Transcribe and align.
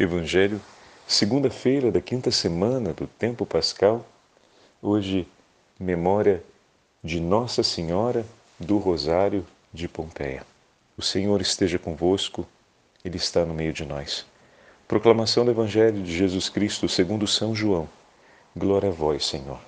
Evangelho, 0.00 0.60
segunda-feira 1.08 1.90
da 1.90 2.00
quinta 2.00 2.30
semana 2.30 2.92
do 2.92 3.08
tempo 3.08 3.44
pascal. 3.44 4.06
Hoje, 4.80 5.26
memória 5.76 6.40
de 7.02 7.20
Nossa 7.20 7.64
Senhora 7.64 8.24
do 8.60 8.78
Rosário 8.78 9.44
de 9.74 9.88
Pompeia. 9.88 10.46
O 10.96 11.02
Senhor 11.02 11.40
esteja 11.40 11.80
convosco, 11.80 12.46
Ele 13.04 13.16
está 13.16 13.44
no 13.44 13.52
meio 13.52 13.72
de 13.72 13.84
nós. 13.84 14.24
Proclamação 14.86 15.44
do 15.44 15.50
Evangelho 15.50 16.00
de 16.00 16.16
Jesus 16.16 16.48
Cristo 16.48 16.88
segundo 16.88 17.26
São 17.26 17.52
João. 17.52 17.88
Glória 18.56 18.90
a 18.90 18.92
vós, 18.92 19.26
Senhor. 19.26 19.58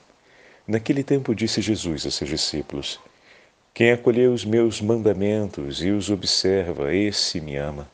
Naquele 0.64 1.02
tempo 1.02 1.34
disse 1.34 1.60
Jesus 1.60 2.06
a 2.06 2.10
seus 2.12 2.30
discípulos: 2.30 3.00
Quem 3.74 3.90
acolheu 3.90 4.32
os 4.32 4.44
meus 4.44 4.80
mandamentos 4.80 5.82
e 5.82 5.90
os 5.90 6.08
observa, 6.08 6.94
esse 6.94 7.40
me 7.40 7.56
ama. 7.56 7.90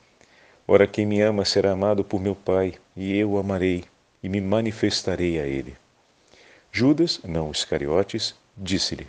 Ora, 0.69 0.87
quem 0.87 1.07
me 1.07 1.21
ama 1.21 1.45
será 1.45 1.71
amado 1.71 2.03
por 2.03 2.21
meu 2.21 2.35
Pai, 2.35 2.75
e 2.97 3.17
eu 3.17 3.33
o 3.33 3.39
amarei 3.39 3.85
e 4.21 4.29
me 4.29 4.41
manifestarei 4.41 5.39
a 5.39 5.47
ele. 5.47 5.77
Judas, 6.73 7.21
não 7.25 7.53
Iscariotes, 7.53 8.35
disse-lhe: 8.57 9.07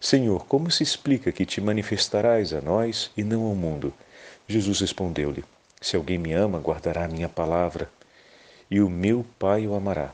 Senhor, 0.00 0.46
como 0.46 0.68
se 0.70 0.82
explica 0.82 1.30
que 1.30 1.46
te 1.46 1.60
manifestarás 1.60 2.52
a 2.52 2.60
nós 2.60 3.10
e 3.16 3.22
não 3.22 3.44
ao 3.44 3.54
mundo? 3.54 3.94
Jesus 4.48 4.80
respondeu-lhe: 4.80 5.44
Se 5.80 5.94
alguém 5.94 6.18
me 6.18 6.32
ama, 6.32 6.58
guardará 6.58 7.04
a 7.04 7.08
minha 7.08 7.28
palavra, 7.28 7.88
e 8.68 8.80
o 8.80 8.90
meu 8.90 9.24
Pai 9.38 9.66
o 9.68 9.74
amará. 9.74 10.12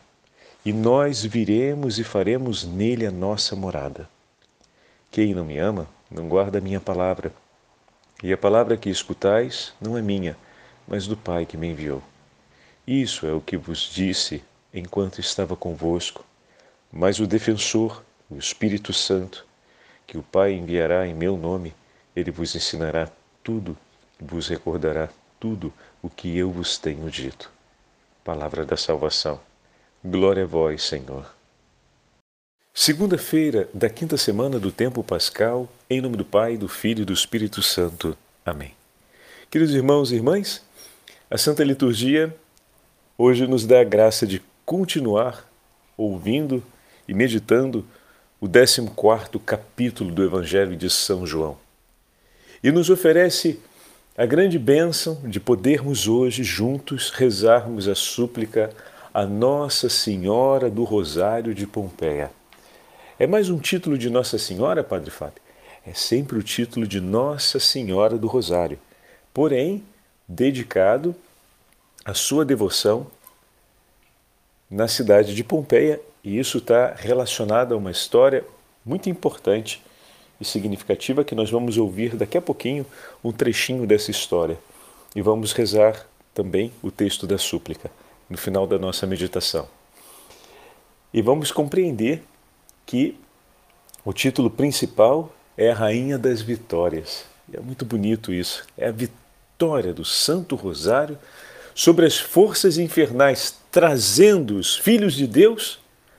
E 0.64 0.72
nós 0.72 1.24
viremos 1.24 1.98
e 1.98 2.04
faremos 2.04 2.64
nele 2.64 3.06
a 3.06 3.10
nossa 3.10 3.56
morada. 3.56 4.10
Quem 5.10 5.32
não 5.32 5.44
me 5.44 5.56
ama, 5.56 5.88
não 6.10 6.28
guarda 6.28 6.58
a 6.58 6.60
minha 6.60 6.80
palavra. 6.80 7.32
E 8.22 8.32
a 8.32 8.36
palavra 8.36 8.76
que 8.76 8.90
escutais 8.90 9.72
não 9.80 9.96
é 9.96 10.02
minha, 10.02 10.36
mas 10.86 11.06
do 11.06 11.16
Pai 11.16 11.46
que 11.46 11.56
me 11.56 11.68
enviou. 11.68 12.02
Isso 12.86 13.26
é 13.26 13.32
o 13.32 13.40
que 13.40 13.56
vos 13.56 13.90
disse 13.92 14.42
enquanto 14.72 15.20
estava 15.20 15.56
convosco. 15.56 16.24
Mas 16.92 17.18
o 17.18 17.26
defensor, 17.26 18.02
o 18.30 18.38
Espírito 18.38 18.92
Santo, 18.92 19.44
que 20.06 20.16
o 20.16 20.22
Pai 20.22 20.52
enviará 20.52 21.06
em 21.06 21.14
meu 21.14 21.36
nome, 21.36 21.74
ele 22.14 22.30
vos 22.30 22.54
ensinará 22.54 23.10
tudo, 23.42 23.76
vos 24.20 24.48
recordará 24.48 25.08
tudo 25.40 25.72
o 26.02 26.08
que 26.08 26.36
eu 26.36 26.50
vos 26.50 26.78
tenho 26.78 27.10
dito. 27.10 27.50
Palavra 28.24 28.64
da 28.64 28.76
salvação. 28.76 29.40
Glória 30.04 30.44
a 30.44 30.46
vós, 30.46 30.82
Senhor. 30.82 31.34
Segunda-feira 32.72 33.68
da 33.72 33.88
quinta 33.88 34.16
semana 34.16 34.58
do 34.58 34.70
tempo 34.70 35.02
pascal, 35.02 35.68
em 35.88 36.00
nome 36.00 36.16
do 36.16 36.24
Pai, 36.24 36.56
do 36.56 36.68
Filho 36.68 37.02
e 37.02 37.04
do 37.04 37.12
Espírito 37.12 37.62
Santo. 37.62 38.16
Amém. 38.44 38.74
Queridos 39.50 39.74
irmãos 39.74 40.12
e 40.12 40.16
irmãs, 40.16 40.62
a 41.28 41.36
Santa 41.36 41.64
Liturgia 41.64 42.34
hoje 43.18 43.48
nos 43.48 43.66
dá 43.66 43.80
a 43.80 43.84
graça 43.84 44.24
de 44.24 44.40
continuar 44.64 45.44
ouvindo 45.96 46.62
e 47.08 47.12
meditando 47.12 47.84
o 48.40 48.48
14 48.48 48.88
capítulo 49.44 50.12
do 50.12 50.22
Evangelho 50.22 50.76
de 50.76 50.88
São 50.88 51.26
João. 51.26 51.58
E 52.62 52.70
nos 52.70 52.90
oferece 52.90 53.58
a 54.16 54.24
grande 54.24 54.56
bênção 54.56 55.20
de 55.24 55.40
podermos 55.40 56.06
hoje 56.06 56.44
juntos 56.44 57.10
rezarmos 57.10 57.88
a 57.88 57.94
súplica 57.94 58.70
a 59.12 59.26
Nossa 59.26 59.88
Senhora 59.88 60.70
do 60.70 60.84
Rosário 60.84 61.54
de 61.54 61.66
Pompeia. 61.66 62.30
É 63.18 63.26
mais 63.26 63.50
um 63.50 63.58
título 63.58 63.98
de 63.98 64.08
Nossa 64.08 64.38
Senhora, 64.38 64.84
Padre 64.84 65.10
Fábio? 65.10 65.42
É 65.84 65.92
sempre 65.92 66.38
o 66.38 66.42
título 66.42 66.86
de 66.86 67.00
Nossa 67.00 67.58
Senhora 67.58 68.16
do 68.16 68.28
Rosário. 68.28 68.78
Porém, 69.34 69.82
dedicado 70.28 71.14
à 72.04 72.14
sua 72.14 72.44
devoção 72.44 73.06
na 74.70 74.88
cidade 74.88 75.34
de 75.34 75.44
Pompeia, 75.44 76.00
e 76.24 76.38
isso 76.38 76.58
está 76.58 76.92
relacionado 76.94 77.72
a 77.72 77.76
uma 77.76 77.90
história 77.90 78.44
muito 78.84 79.08
importante 79.08 79.82
e 80.40 80.44
significativa 80.44 81.24
que 81.24 81.34
nós 81.34 81.50
vamos 81.50 81.78
ouvir 81.78 82.16
daqui 82.16 82.36
a 82.36 82.42
pouquinho 82.42 82.84
um 83.22 83.32
trechinho 83.32 83.86
dessa 83.86 84.10
história. 84.10 84.58
E 85.14 85.22
vamos 85.22 85.52
rezar 85.52 86.06
também 86.34 86.72
o 86.82 86.90
texto 86.90 87.26
da 87.26 87.38
súplica 87.38 87.90
no 88.28 88.36
final 88.36 88.66
da 88.66 88.78
nossa 88.78 89.06
meditação. 89.06 89.68
E 91.14 91.22
vamos 91.22 91.50
compreender 91.52 92.22
que 92.84 93.18
o 94.04 94.12
título 94.12 94.50
principal 94.50 95.32
é 95.56 95.70
a 95.70 95.74
Rainha 95.74 96.18
das 96.18 96.42
Vitórias. 96.42 97.24
E 97.50 97.56
é 97.56 97.60
muito 97.60 97.84
bonito 97.84 98.32
isso. 98.32 98.66
É 98.76 98.88
a 98.88 98.92
vitória 98.92 99.25
vitória 99.56 99.94
do 99.94 100.04
Santo 100.04 100.54
Rosário 100.54 101.18
sobre 101.74 102.04
as 102.04 102.18
forças 102.18 102.76
infernais, 102.76 103.56
trazendo 103.70 104.58
os 104.58 104.76
filhos 104.76 105.14
de 105.14 105.26
Deus 105.26 105.78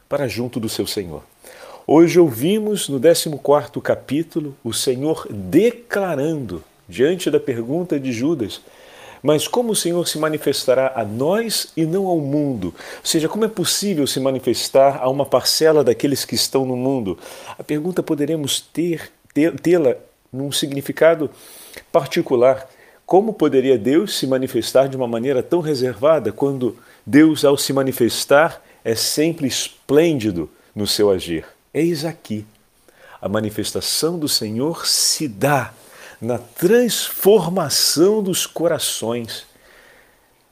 para 0.09 0.27
junto 0.27 0.59
do 0.59 0.67
seu 0.67 0.87
Senhor. 0.87 1.21
Hoje 1.85 2.19
ouvimos 2.19 2.89
no 2.89 2.99
14 2.99 3.69
capítulo 3.79 4.57
o 4.63 4.73
Senhor 4.73 5.27
declarando, 5.29 6.63
diante 6.89 7.29
da 7.29 7.39
pergunta 7.39 7.99
de 7.99 8.11
Judas, 8.11 8.59
mas 9.21 9.47
como 9.47 9.73
o 9.73 9.75
Senhor 9.75 10.07
se 10.07 10.17
manifestará 10.17 10.93
a 10.95 11.05
nós 11.05 11.71
e 11.77 11.85
não 11.85 12.07
ao 12.07 12.17
mundo? 12.17 12.73
Ou 12.73 13.05
seja, 13.05 13.29
como 13.29 13.45
é 13.45 13.47
possível 13.47 14.07
se 14.07 14.19
manifestar 14.19 14.97
a 14.99 15.07
uma 15.09 15.27
parcela 15.27 15.83
daqueles 15.83 16.25
que 16.25 16.33
estão 16.33 16.65
no 16.65 16.75
mundo? 16.75 17.19
A 17.55 17.63
pergunta 17.63 18.01
poderemos 18.01 18.59
ter 18.59 19.11
tê-la 19.31 19.95
num 20.33 20.51
significado 20.51 21.29
particular 21.91 22.67
como 23.07 23.31
poderia 23.31 23.77
Deus 23.77 24.17
se 24.17 24.27
manifestar 24.27 24.89
de 24.89 24.97
uma 24.97 25.07
maneira 25.07 25.41
tão 25.41 25.61
reservada 25.61 26.29
quando 26.29 26.75
Deus, 27.05 27.45
ao 27.45 27.57
se 27.57 27.71
manifestar, 27.71 28.61
é 28.83 28.95
sempre 28.95 29.47
esplêndido 29.47 30.49
no 30.75 30.85
seu 30.85 31.09
agir? 31.09 31.45
Eis 31.73 32.03
aqui. 32.03 32.45
A 33.21 33.29
manifestação 33.29 34.19
do 34.19 34.27
Senhor 34.27 34.85
se 34.85 35.25
dá 35.25 35.73
na 36.21 36.37
transformação 36.37 38.21
dos 38.21 38.45
corações. 38.45 39.45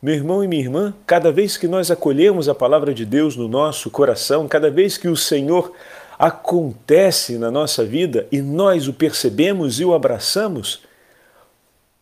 Meu 0.01 0.15
irmão 0.15 0.41
e 0.41 0.47
minha 0.47 0.63
irmã, 0.63 0.93
cada 1.05 1.33
vez 1.33 1.57
que 1.57 1.67
nós 1.67 1.91
acolhemos 1.91 2.47
a 2.47 2.55
palavra 2.55 2.93
de 2.93 3.03
Deus 3.03 3.35
no 3.35 3.49
nosso 3.49 3.89
coração, 3.89 4.47
cada 4.47 4.71
vez 4.71 4.97
que 4.97 5.09
o 5.09 5.17
Senhor 5.17 5.73
acontece 6.17 7.37
na 7.37 7.51
nossa 7.51 7.83
vida 7.83 8.29
e 8.31 8.41
nós 8.41 8.87
o 8.87 8.93
percebemos 8.93 9.81
e 9.81 9.83
o 9.83 9.93
abraçamos, 9.93 10.84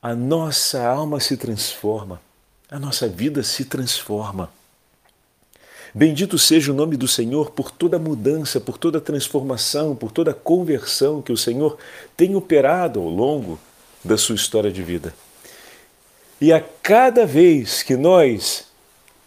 a 0.03 0.13
nossa 0.13 0.85
alma 0.85 1.21
se 1.21 1.37
transforma, 1.37 2.21
a 2.69 2.77
nossa 2.77 3.07
vida 3.07 3.41
se 3.41 3.63
transforma. 3.63 4.51
Bendito 5.95 6.37
seja 6.37 6.73
o 6.73 6.75
nome 6.75 6.97
do 6.97 7.07
Senhor 7.07 7.51
por 7.51 7.71
toda 7.71 7.97
mudança, 7.97 8.59
por 8.59 8.77
toda 8.77 8.99
transformação, 8.99 9.95
por 9.95 10.11
toda 10.11 10.33
conversão 10.33 11.21
que 11.21 11.31
o 11.31 11.37
Senhor 11.37 11.77
tem 12.17 12.35
operado 12.35 12.99
ao 12.99 13.07
longo 13.07 13.57
da 14.03 14.17
sua 14.17 14.35
história 14.35 14.69
de 14.69 14.83
vida. 14.83 15.13
E 16.41 16.51
a 16.51 16.61
cada 16.81 17.25
vez 17.25 17.81
que 17.81 17.95
nós 17.95 18.65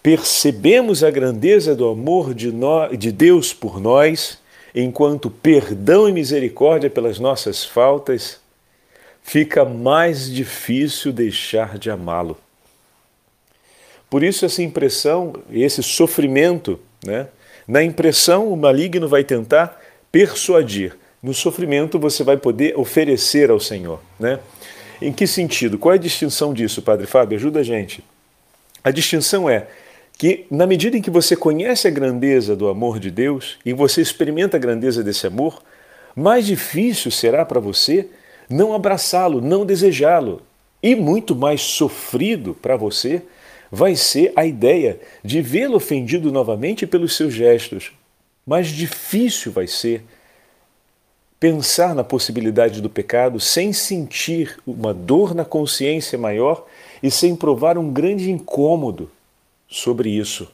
percebemos 0.03 1.03
a 1.03 1.10
grandeza 1.10 1.75
do 1.75 1.88
amor 1.88 2.34
de, 2.34 2.53
de 2.98 3.12
Deus 3.12 3.54
por 3.54 3.81
nós, 3.81 4.38
enquanto 4.75 5.31
perdão 5.31 6.06
e 6.06 6.12
misericórdia 6.12 6.91
pelas 6.91 7.19
nossas 7.19 7.65
faltas, 7.65 8.41
fica 9.26 9.64
mais 9.64 10.32
difícil 10.32 11.12
deixar 11.12 11.78
de 11.78 11.91
amá-lo. 11.91 12.38
Por 14.09 14.22
isso, 14.22 14.47
essa 14.47 14.62
impressão, 14.62 15.34
esse 15.50 15.82
sofrimento, 15.82 16.78
né? 17.04 17.26
na 17.66 17.82
impressão, 17.82 18.48
o 18.48 18.56
maligno 18.56 19.09
vai 19.09 19.25
tentar 19.25 19.82
persuadir. 20.12 20.97
No 21.20 21.34
sofrimento, 21.34 21.98
você 21.98 22.22
vai 22.22 22.36
poder 22.36 22.78
oferecer 22.78 23.50
ao 23.50 23.59
Senhor. 23.59 24.00
Né? 24.19 24.38
Em 25.03 25.12
que 25.12 25.26
sentido? 25.26 25.76
Qual 25.76 25.92
é 25.92 25.97
a 25.97 26.00
distinção 26.00 26.54
disso, 26.54 26.81
Padre 26.81 27.09
Fábio? 27.09 27.36
Ajuda 27.36 27.60
a 27.60 27.65
gente. 27.65 28.04
A 28.84 28.92
distinção 28.92 29.50
é 29.50 29.66
que, 30.16 30.47
na 30.48 30.68
medida 30.68 30.97
em 30.97 31.03
que 31.03 31.10
você 31.10 31.34
conhece 31.34 31.89
a 31.89 31.91
grandeza 31.91 32.54
do 32.54 32.68
amor 32.68 33.01
de 33.01 33.10
Deus 33.10 33.59
e 33.66 33.72
você 33.72 34.01
experimenta 34.01 34.56
a 34.56 34.60
grandeza 34.60 35.03
desse 35.03 35.27
amor, 35.27 35.60
mais 36.15 36.47
difícil 36.47 37.10
será 37.10 37.45
para 37.45 37.59
você 37.59 38.09
não 38.48 38.72
abraçá-lo, 38.72 39.41
não 39.41 39.66
desejá-lo. 39.66 40.43
E 40.83 40.95
muito 40.95 41.34
mais 41.34 41.63
sofrido 41.63 42.54
para 42.54 42.77
você 42.77 43.22
vai 43.71 43.97
ser 43.97 44.33
a 44.37 44.47
ideia 44.47 45.01
de 45.25 45.43
vê-lo 45.43 45.77
ofendido 45.77 46.31
novamente 46.31 46.87
pelos 46.87 47.16
seus 47.16 47.34
gestos. 47.34 47.93
Mais 48.47 48.69
difícil 48.69 49.51
vai 49.51 49.66
ser 49.66 50.04
pensar 51.39 51.95
na 51.95 52.04
possibilidade 52.04 52.81
do 52.81 52.89
pecado 52.89 53.39
sem 53.41 53.72
sentir 53.72 54.59
uma 54.66 54.95
dor 54.95 55.34
na 55.34 55.45
consciência 55.45 56.19
maior 56.19 56.66
e 57.03 57.10
sem 57.10 57.37
provar 57.37 57.77
um 57.77 57.92
grande 57.92 58.31
incômodo 58.31 59.10
sobre 59.69 60.09
isso. 60.09 60.49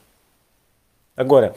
Agora, 1.16 1.54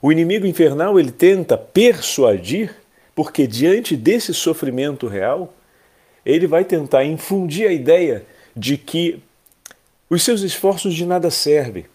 o 0.00 0.10
inimigo 0.10 0.46
infernal 0.46 0.98
ele 0.98 1.10
tenta 1.10 1.56
persuadir 1.56 2.74
porque 3.16 3.46
diante 3.46 3.96
desse 3.96 4.34
sofrimento 4.34 5.06
real, 5.06 5.54
ele 6.24 6.46
vai 6.46 6.66
tentar 6.66 7.02
infundir 7.02 7.66
a 7.66 7.72
ideia 7.72 8.26
de 8.54 8.76
que 8.76 9.22
os 10.10 10.22
seus 10.22 10.42
esforços 10.42 10.94
de 10.94 11.06
nada 11.06 11.30
servem, 11.30 11.86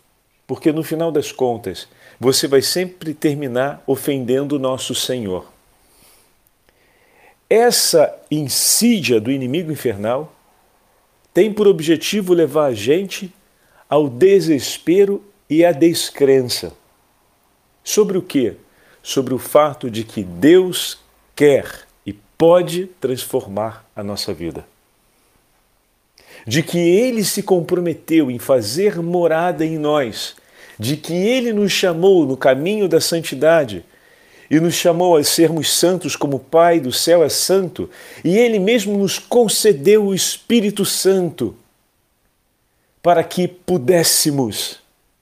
porque 0.47 0.71
no 0.71 0.83
final 0.83 1.11
das 1.11 1.31
contas 1.31 1.87
você 2.19 2.47
vai 2.47 2.63
sempre 2.63 3.13
terminar 3.13 3.83
ofendendo 3.85 4.55
o 4.55 4.59
nosso 4.59 4.95
Senhor. 4.95 5.45
Essa 7.47 8.19
insídia 8.31 9.21
do 9.21 9.31
inimigo 9.31 9.71
infernal 9.71 10.33
tem 11.31 11.53
por 11.53 11.67
objetivo 11.67 12.33
levar 12.33 12.65
a 12.65 12.73
gente 12.73 13.31
ao 13.87 14.09
desespero 14.09 15.23
e 15.47 15.63
à 15.63 15.71
descrença. 15.71 16.73
Sobre 17.83 18.17
o 18.17 18.23
que? 18.23 18.55
Sobre 19.03 19.33
o 19.33 19.37
fato 19.37 19.89
de 19.89 20.03
que 20.03 20.23
Deus 20.23 21.00
quer 21.41 21.87
e 22.05 22.13
pode 22.13 22.85
transformar 22.99 23.83
a 23.95 24.03
nossa 24.03 24.31
vida. 24.31 24.63
De 26.45 26.61
que 26.61 26.77
Ele 26.77 27.23
se 27.23 27.41
comprometeu 27.41 28.29
em 28.29 28.37
fazer 28.37 29.01
morada 29.01 29.65
em 29.65 29.79
nós, 29.79 30.35
de 30.77 30.95
que 30.95 31.15
Ele 31.15 31.51
nos 31.51 31.71
chamou 31.71 32.27
no 32.27 32.37
caminho 32.37 32.87
da 32.87 33.01
santidade 33.01 33.83
e 34.51 34.59
nos 34.59 34.75
chamou 34.75 35.17
a 35.17 35.23
sermos 35.23 35.71
santos 35.73 36.15
como 36.15 36.37
o 36.37 36.39
Pai 36.39 36.79
do 36.79 36.91
céu 36.91 37.23
é 37.23 37.29
santo, 37.29 37.89
e 38.23 38.37
Ele 38.37 38.59
mesmo 38.59 38.95
nos 38.95 39.17
concedeu 39.17 40.05
o 40.05 40.13
Espírito 40.13 40.85
Santo 40.85 41.55
para 43.01 43.23
que 43.23 43.47
pudéssemos 43.47 44.77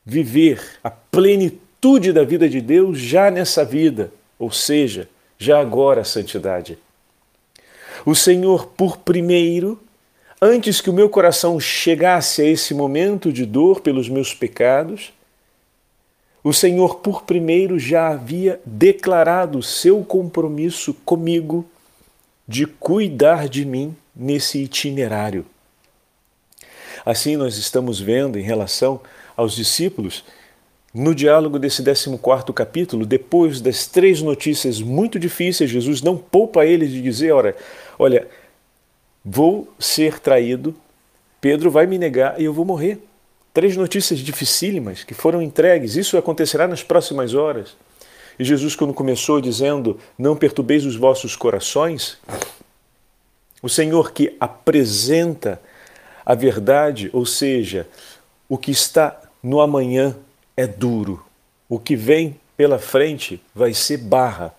viver 0.06 0.62
a 0.84 0.92
plenitude 0.92 2.12
da 2.12 2.26
vida 2.26 2.50
de 2.50 2.60
Deus 2.60 3.00
já 3.00 3.32
nessa 3.32 3.64
vida, 3.64 4.12
ou 4.38 4.52
seja, 4.52 5.08
já 5.40 5.60
agora 5.60 6.02
a 6.02 6.06
santidade. 6.06 6.78
O 8.06 8.14
Senhor, 8.14 8.68
por 8.68 8.98
primeiro, 8.98 9.80
antes 10.42 10.82
que 10.82 10.90
o 10.90 10.94
meu 10.94 11.10
coração 11.10 11.60
chegasse 11.60 12.42
a 12.42 12.46
esse 12.46 12.74
momento 12.74 13.32
de 13.32 13.46
dor 13.46 13.80
pelos 13.80 14.10
meus 14.10 14.34
pecados, 14.34 15.14
o 16.44 16.54
Senhor, 16.54 16.96
por 17.00 17.24
primeiro, 17.24 17.80
já 17.80 18.10
havia 18.10 18.62
declarado 18.66 19.64
seu 19.64 20.04
compromisso 20.04 20.94
comigo 21.06 21.66
de 22.48 22.66
cuidar 22.66 23.48
de 23.48 23.66
mim 23.66 23.96
nesse 24.16 24.60
itinerário. 24.64 25.46
Assim, 27.06 27.36
nós 27.38 27.58
estamos 27.58 28.00
vendo 28.00 28.38
em 28.38 28.42
relação 28.42 29.02
aos 29.36 29.54
discípulos, 29.54 30.24
no 30.94 31.14
diálogo 31.14 31.60
desse 31.60 31.84
14 31.84 32.18
capítulo, 32.54 33.06
depois 33.06 33.62
das 33.62 33.86
três 33.86 34.22
notícias 34.22 34.82
muito 34.82 35.20
difíceis, 35.20 35.70
Jesus 35.70 36.02
não 36.02 36.18
poupa 36.18 36.66
eles 36.66 36.92
de 36.92 37.02
dizer: 37.02 37.32
olha, 37.32 37.56
olha, 37.98 38.28
vou 39.24 39.72
ser 39.78 40.20
traído, 40.20 40.76
Pedro 41.40 41.70
vai 41.70 41.86
me 41.86 41.98
negar 41.98 42.40
e 42.40 42.46
eu 42.46 42.54
vou 42.54 42.66
morrer. 42.66 43.00
Três 43.54 43.76
notícias 43.76 44.20
dificílimas 44.20 45.04
que 45.04 45.14
foram 45.14 45.42
entregues. 45.42 45.96
Isso 45.96 46.18
acontecerá 46.18 46.68
nas 46.68 46.84
próximas 46.84 47.34
horas. 47.34 47.76
E 48.38 48.44
Jesus, 48.44 48.76
quando 48.76 48.94
começou 48.94 49.40
dizendo: 49.40 50.00
Não 50.18 50.36
perturbeis 50.36 50.86
os 50.86 50.96
vossos 50.96 51.36
corações, 51.36 52.18
o 53.62 53.70
Senhor 53.70 54.12
que 54.12 54.36
apresenta 54.40 55.62
a 56.26 56.34
verdade, 56.34 57.10
ou 57.14 57.26
seja, 57.26 57.88
o 58.48 58.58
que 58.58 58.72
está 58.72 59.20
no 59.42 59.62
amanhã 59.62 60.16
é 60.60 60.68
duro, 60.68 61.24
o 61.70 61.80
que 61.80 61.96
vem 61.96 62.38
pela 62.58 62.78
frente 62.78 63.42
vai 63.56 63.74
ser 63.74 63.96
barra. 63.98 64.54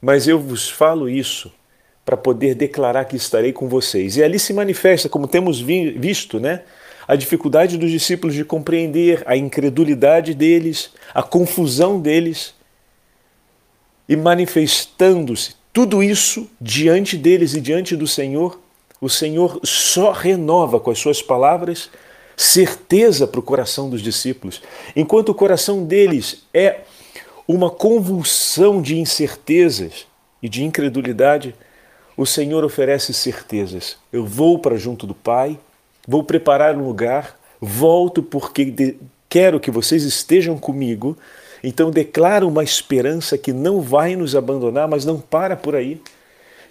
Mas 0.00 0.26
eu 0.26 0.40
vos 0.40 0.70
falo 0.70 1.06
isso 1.06 1.52
para 2.02 2.16
poder 2.16 2.54
declarar 2.54 3.04
que 3.04 3.14
estarei 3.14 3.52
com 3.52 3.68
vocês. 3.68 4.16
E 4.16 4.22
ali 4.22 4.38
se 4.38 4.54
manifesta, 4.54 5.06
como 5.06 5.28
temos 5.28 5.60
visto, 5.60 6.40
né? 6.40 6.62
a 7.06 7.14
dificuldade 7.14 7.76
dos 7.76 7.90
discípulos 7.90 8.34
de 8.34 8.42
compreender, 8.42 9.22
a 9.26 9.36
incredulidade 9.36 10.32
deles, 10.32 10.90
a 11.14 11.22
confusão 11.22 12.00
deles, 12.00 12.54
e 14.08 14.16
manifestando-se 14.16 15.54
tudo 15.74 16.02
isso 16.02 16.48
diante 16.58 17.18
deles 17.18 17.54
e 17.54 17.60
diante 17.60 17.94
do 17.94 18.06
Senhor, 18.06 18.58
o 18.98 19.10
Senhor 19.10 19.60
só 19.62 20.10
renova 20.10 20.80
com 20.80 20.90
as 20.90 20.98
suas 20.98 21.20
palavras 21.20 21.90
certeza 22.36 23.26
para 23.26 23.40
o 23.40 23.42
coração 23.42 23.88
dos 23.88 24.02
discípulos, 24.02 24.62
enquanto 24.94 25.30
o 25.30 25.34
coração 25.34 25.84
deles 25.84 26.44
é 26.52 26.80
uma 27.48 27.70
convulsão 27.70 28.82
de 28.82 28.98
incertezas 28.98 30.06
e 30.42 30.48
de 30.48 30.64
incredulidade, 30.64 31.54
o 32.16 32.26
Senhor 32.26 32.64
oferece 32.64 33.14
certezas. 33.14 33.96
Eu 34.12 34.24
vou 34.24 34.58
para 34.58 34.76
junto 34.76 35.06
do 35.06 35.14
Pai, 35.14 35.58
vou 36.06 36.24
preparar 36.24 36.76
um 36.76 36.86
lugar, 36.86 37.38
volto 37.60 38.22
porque 38.22 38.96
quero 39.28 39.60
que 39.60 39.70
vocês 39.70 40.02
estejam 40.02 40.58
comigo. 40.58 41.16
Então 41.62 41.90
declara 41.90 42.46
uma 42.46 42.62
esperança 42.62 43.36
que 43.38 43.52
não 43.52 43.80
vai 43.80 44.16
nos 44.16 44.36
abandonar, 44.36 44.88
mas 44.88 45.04
não 45.04 45.18
para 45.18 45.56
por 45.56 45.74
aí. 45.74 46.00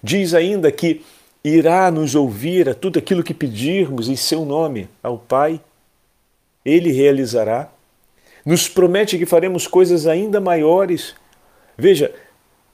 Diz 0.02 0.34
ainda 0.34 0.72
que 0.72 1.02
irá 1.50 1.92
nos 1.92 2.16
ouvir 2.16 2.68
a 2.68 2.74
tudo 2.74 2.98
aquilo 2.98 3.22
que 3.22 3.34
pedirmos 3.34 4.10
em 4.10 4.16
seu 4.16 4.44
nome 4.44 4.90
ao 5.04 5.20
Pai. 5.20 5.62
Ele 6.66 6.92
realizará. 6.92 7.70
Nos 8.44 8.68
promete 8.68 9.16
que 9.16 9.28
faremos 9.28 9.68
coisas 9.68 10.08
ainda 10.08 10.42
maiores. 10.42 11.14
Veja, 11.78 12.12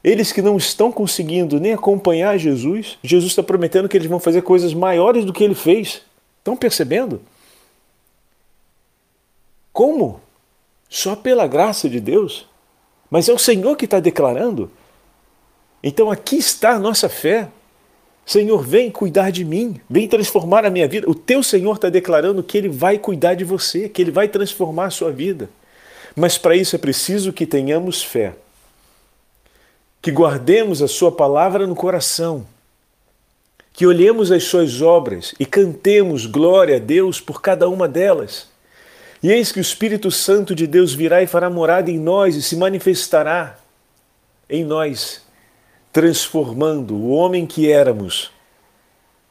eles 0.02 0.32
que 0.32 0.42
não 0.42 0.56
estão 0.56 0.90
conseguindo 0.90 1.60
nem 1.60 1.74
acompanhar 1.74 2.38
Jesus, 2.38 2.98
Jesus 3.04 3.32
está 3.32 3.44
prometendo 3.44 3.90
que 3.90 3.98
eles 3.98 4.08
vão 4.08 4.22
fazer 4.22 4.42
coisas 4.42 4.74
maiores 4.74 5.26
do 5.26 5.34
que 5.34 5.44
ele 5.44 5.56
fez. 5.56 6.02
Estão 6.38 6.56
percebendo? 6.56 7.22
Como? 9.74 10.22
Só 10.88 11.14
pela 11.14 11.46
graça 11.46 11.90
de 11.90 12.00
Deus? 12.00 12.48
Mas 13.10 13.28
é 13.28 13.34
o 13.34 13.38
Senhor 13.38 13.76
que 13.76 13.84
está 13.84 14.00
declarando. 14.00 14.72
Então 15.84 16.10
aqui 16.10 16.38
está 16.38 16.72
a 16.72 16.80
nossa 16.80 17.10
fé. 17.10 17.50
Senhor, 18.26 18.64
vem 18.64 18.90
cuidar 18.90 19.32
de 19.32 19.44
mim, 19.44 19.80
vem 19.90 20.08
transformar 20.08 20.66
a 20.66 20.70
minha 20.70 20.88
vida. 20.88 21.10
O 21.10 21.16
teu 21.16 21.44
Senhor 21.44 21.76
está 21.76 21.90
declarando 21.90 22.44
que 22.44 22.58
Ele 22.58 22.70
vai 22.70 22.98
cuidar 22.98 23.34
de 23.34 23.44
você, 23.44 23.90
que 23.90 24.02
Ele 24.02 24.12
vai 24.12 24.28
transformar 24.28 24.86
a 24.86 24.92
sua 24.92 25.12
vida. 25.12 25.50
Mas 26.16 26.38
para 26.38 26.56
isso 26.56 26.76
é 26.76 26.80
preciso 26.80 27.34
que 27.34 27.46
tenhamos 27.46 28.04
fé, 28.04 28.34
que 30.02 30.12
guardemos 30.12 30.82
a 30.82 30.88
Sua 30.88 31.12
palavra 31.12 31.66
no 31.66 31.76
coração, 31.76 32.46
que 33.74 33.86
olhemos 33.86 34.32
as 34.32 34.44
suas 34.44 34.82
obras 34.82 35.34
e 35.40 35.46
cantemos 35.46 36.26
glória 36.26 36.76
a 36.76 36.80
Deus 36.80 37.22
por 37.22 37.42
cada 37.42 37.70
uma 37.70 37.88
delas. 37.88 38.50
E 39.24 39.32
eis 39.32 39.52
que 39.52 39.60
o 39.60 39.62
Espírito 39.62 40.12
Santo 40.12 40.54
de 40.54 40.68
Deus 40.68 40.94
virá 40.94 41.22
e 41.22 41.28
fará 41.28 41.50
morada 41.50 41.90
em 41.90 42.00
nós 42.00 42.36
e 42.36 42.42
se 42.42 42.56
manifestará 42.56 43.58
em 44.50 44.66
nós, 44.66 45.22
transformando 45.92 46.96
o 46.96 47.10
homem 47.10 47.46
que 47.46 47.72
éramos 47.72 48.32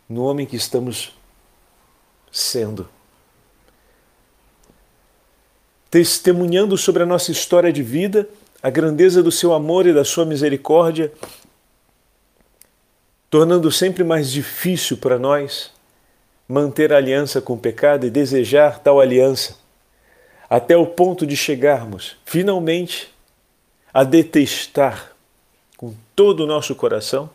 no 0.08 0.24
homem 0.24 0.46
que 0.46 0.56
estamos 0.56 1.16
sendo. 2.30 2.88
Testemunhando 5.90 6.76
sobre 6.76 7.02
a 7.02 7.06
nossa 7.06 7.32
história 7.32 7.72
de 7.72 7.82
vida, 7.82 8.28
a 8.62 8.70
grandeza 8.70 9.22
do 9.22 9.32
seu 9.32 9.52
amor 9.52 9.86
e 9.86 9.92
da 9.92 10.04
sua 10.04 10.24
misericórdia 10.24 11.12
tornando 13.30 13.70
sempre 13.70 14.02
mais 14.02 14.28
difícil 14.28 14.96
para 14.96 15.16
nós 15.16 15.70
manter 16.48 16.92
a 16.92 16.96
aliança 16.96 17.40
com 17.40 17.54
o 17.54 17.58
pecado 17.58 18.04
e 18.04 18.10
desejar 18.10 18.80
tal 18.80 19.00
aliança, 19.00 19.56
até 20.48 20.76
o 20.76 20.84
ponto 20.84 21.24
de 21.24 21.36
chegarmos, 21.36 22.16
finalmente, 22.24 23.14
a 23.94 24.02
detestar 24.02 25.09
com 25.80 25.94
todo 26.14 26.40
o 26.40 26.46
nosso 26.46 26.74
coração 26.74 27.30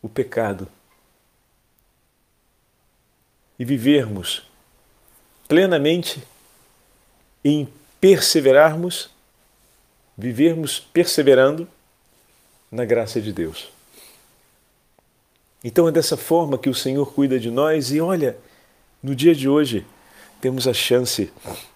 o 0.00 0.08
pecado 0.08 0.66
e 3.58 3.66
vivermos 3.66 4.48
plenamente 5.46 6.22
em 7.44 7.68
perseverarmos, 8.00 9.10
vivermos 10.16 10.80
perseverando 10.80 11.68
na 12.72 12.86
graça 12.86 13.20
de 13.20 13.30
Deus. 13.30 13.68
Então 15.62 15.86
é 15.86 15.92
dessa 15.92 16.16
forma 16.16 16.56
que 16.56 16.70
o 16.70 16.74
Senhor 16.74 17.12
cuida 17.12 17.38
de 17.38 17.50
nós 17.50 17.92
e 17.92 18.00
olha, 18.00 18.38
no 19.02 19.14
dia 19.14 19.34
de 19.34 19.46
hoje 19.46 19.86
temos 20.40 20.66
a 20.66 20.72
chance 20.72 21.30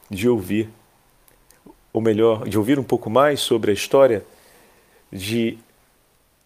de 0.09 0.31
ouvir, 0.31 0.71
ou 1.93 2.01
melhor, 2.01 2.49
de 2.49 2.57
ouvir 2.57 2.79
um 2.79 2.85
pouco 2.85 3.11
mais 3.11 3.41
sobre 3.41 3.71
a 3.71 3.75
história 3.75 4.25
de 5.13 5.59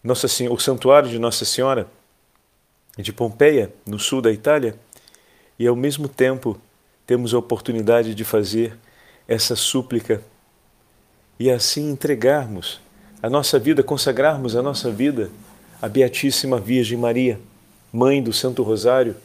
Nossa 0.03 0.27
Senhora, 0.27 0.55
o 0.55 0.59
santuário 0.59 1.09
de 1.09 1.19
Nossa 1.19 1.43
Senhora 1.43 1.87
de 2.97 3.11
Pompeia, 3.11 3.73
no 3.85 3.99
sul 3.99 4.21
da 4.21 4.31
Itália, 4.31 4.75
e 5.57 5.67
ao 5.67 5.75
mesmo 5.75 6.07
tempo 6.07 6.59
temos 7.05 7.33
a 7.33 7.37
oportunidade 7.37 8.15
de 8.15 8.23
fazer 8.23 8.77
essa 9.27 9.55
súplica 9.55 10.21
e 11.39 11.49
assim 11.49 11.89
entregarmos 11.89 12.79
a 13.21 13.29
nossa 13.29 13.59
vida, 13.59 13.83
consagrarmos 13.83 14.55
a 14.55 14.61
nossa 14.61 14.89
vida 14.89 15.29
a 15.81 15.87
Beatíssima 15.87 16.59
Virgem 16.59 16.97
Maria, 16.97 17.39
Mãe 17.91 18.21
do 18.21 18.31
Santo 18.31 18.63
Rosário, 18.63 19.15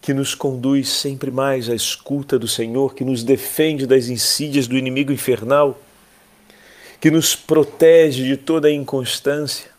que 0.00 0.14
nos 0.14 0.34
conduz 0.34 0.88
sempre 0.88 1.30
mais 1.30 1.68
à 1.68 1.74
escuta 1.74 2.38
do 2.38 2.48
Senhor, 2.48 2.94
que 2.94 3.04
nos 3.04 3.22
defende 3.22 3.86
das 3.86 4.08
insídias 4.08 4.66
do 4.66 4.76
inimigo 4.76 5.12
infernal, 5.12 5.78
que 7.00 7.10
nos 7.10 7.36
protege 7.36 8.24
de 8.24 8.36
toda 8.36 8.68
a 8.68 8.72
inconstância, 8.72 9.70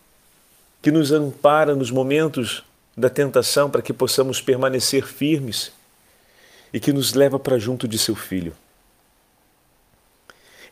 que 0.80 0.90
nos 0.90 1.12
ampara 1.12 1.74
nos 1.74 1.90
momentos 1.90 2.64
da 2.96 3.10
tentação 3.10 3.70
para 3.70 3.82
que 3.82 3.92
possamos 3.92 4.40
permanecer 4.40 5.06
firmes 5.06 5.72
e 6.72 6.80
que 6.80 6.92
nos 6.92 7.14
leva 7.14 7.38
para 7.38 7.58
junto 7.58 7.86
de 7.86 7.98
seu 7.98 8.14
Filho. 8.14 8.54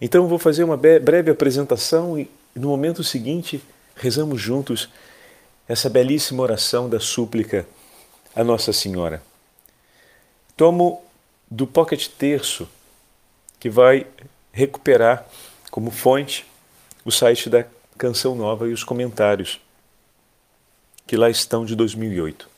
Então 0.01 0.29
vou 0.29 0.39
fazer 0.39 0.65
uma 0.65 0.77
breve 0.77 1.31
apresentação 1.31 2.19
e 2.19 2.31
no 2.55 2.69
momento 2.69 3.03
seguinte 3.03 3.61
rezamos 3.97 4.41
juntos 4.41 4.89
essa 5.67 5.91
belíssima 5.91 6.43
oração 6.43 6.89
da 6.89 7.01
súplica 7.01 7.67
a 8.35 8.45
Nossa 8.45 8.73
Senhora. 8.73 9.23
Tomo 10.57 11.03
do 11.51 11.67
Pocket 11.67 12.09
Terço, 12.09 12.69
que 13.59 13.69
vai 13.69 14.07
recuperar 14.53 15.27
como 15.71 15.91
fonte 15.91 16.47
o 17.05 17.11
site 17.11 17.49
da 17.49 17.65
Canção 17.97 18.35
Nova 18.35 18.69
e 18.69 18.73
os 18.73 18.85
comentários 18.85 19.61
que 21.07 21.17
lá 21.17 21.31
estão 21.31 21.65
de 21.65 21.75
2008. 21.75 22.49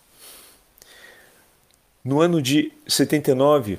No 2.04 2.20
ano 2.20 2.42
de 2.42 2.72
79, 2.88 3.78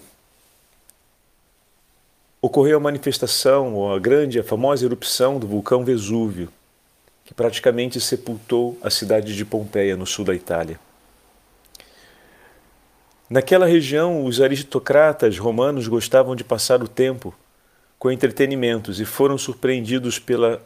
ocorreu 2.41 2.77
a 2.77 2.79
manifestação, 2.79 3.91
a 3.91 3.99
grande, 3.99 4.39
a 4.39 4.43
famosa 4.43 4.85
erupção 4.85 5.37
do 5.39 5.47
vulcão 5.47 5.83
Vesúvio, 5.83 6.49
que 7.25 7.33
praticamente 7.33 7.99
sepultou 7.99 8.77
a 8.81 8.89
cidade 8.89 9.35
de 9.35 9.43
Pompeia, 9.43 9.97
no 9.97 10.05
sul 10.07 10.23
da 10.23 10.33
Itália. 10.33 10.79
Naquela 13.29 13.65
região, 13.65 14.25
os 14.25 14.41
aristocratas 14.41 15.37
romanos 15.37 15.87
gostavam 15.87 16.35
de 16.35 16.43
passar 16.43 16.83
o 16.83 16.87
tempo 16.87 17.33
com 18.01 18.11
entretenimentos 18.11 18.99
e 18.99 19.05
foram 19.05 19.37
surpreendidos 19.37 20.17
pela 20.17 20.59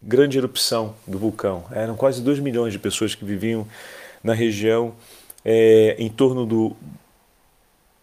grande 0.00 0.38
erupção 0.38 0.94
do 1.04 1.18
vulcão. 1.18 1.64
Eram 1.72 1.96
quase 1.96 2.22
2 2.22 2.38
milhões 2.38 2.72
de 2.72 2.78
pessoas 2.78 3.16
que 3.16 3.24
viviam 3.24 3.66
na 4.22 4.32
região 4.32 4.94
é, 5.44 5.96
em 5.98 6.08
torno 6.08 6.46
do 6.46 6.76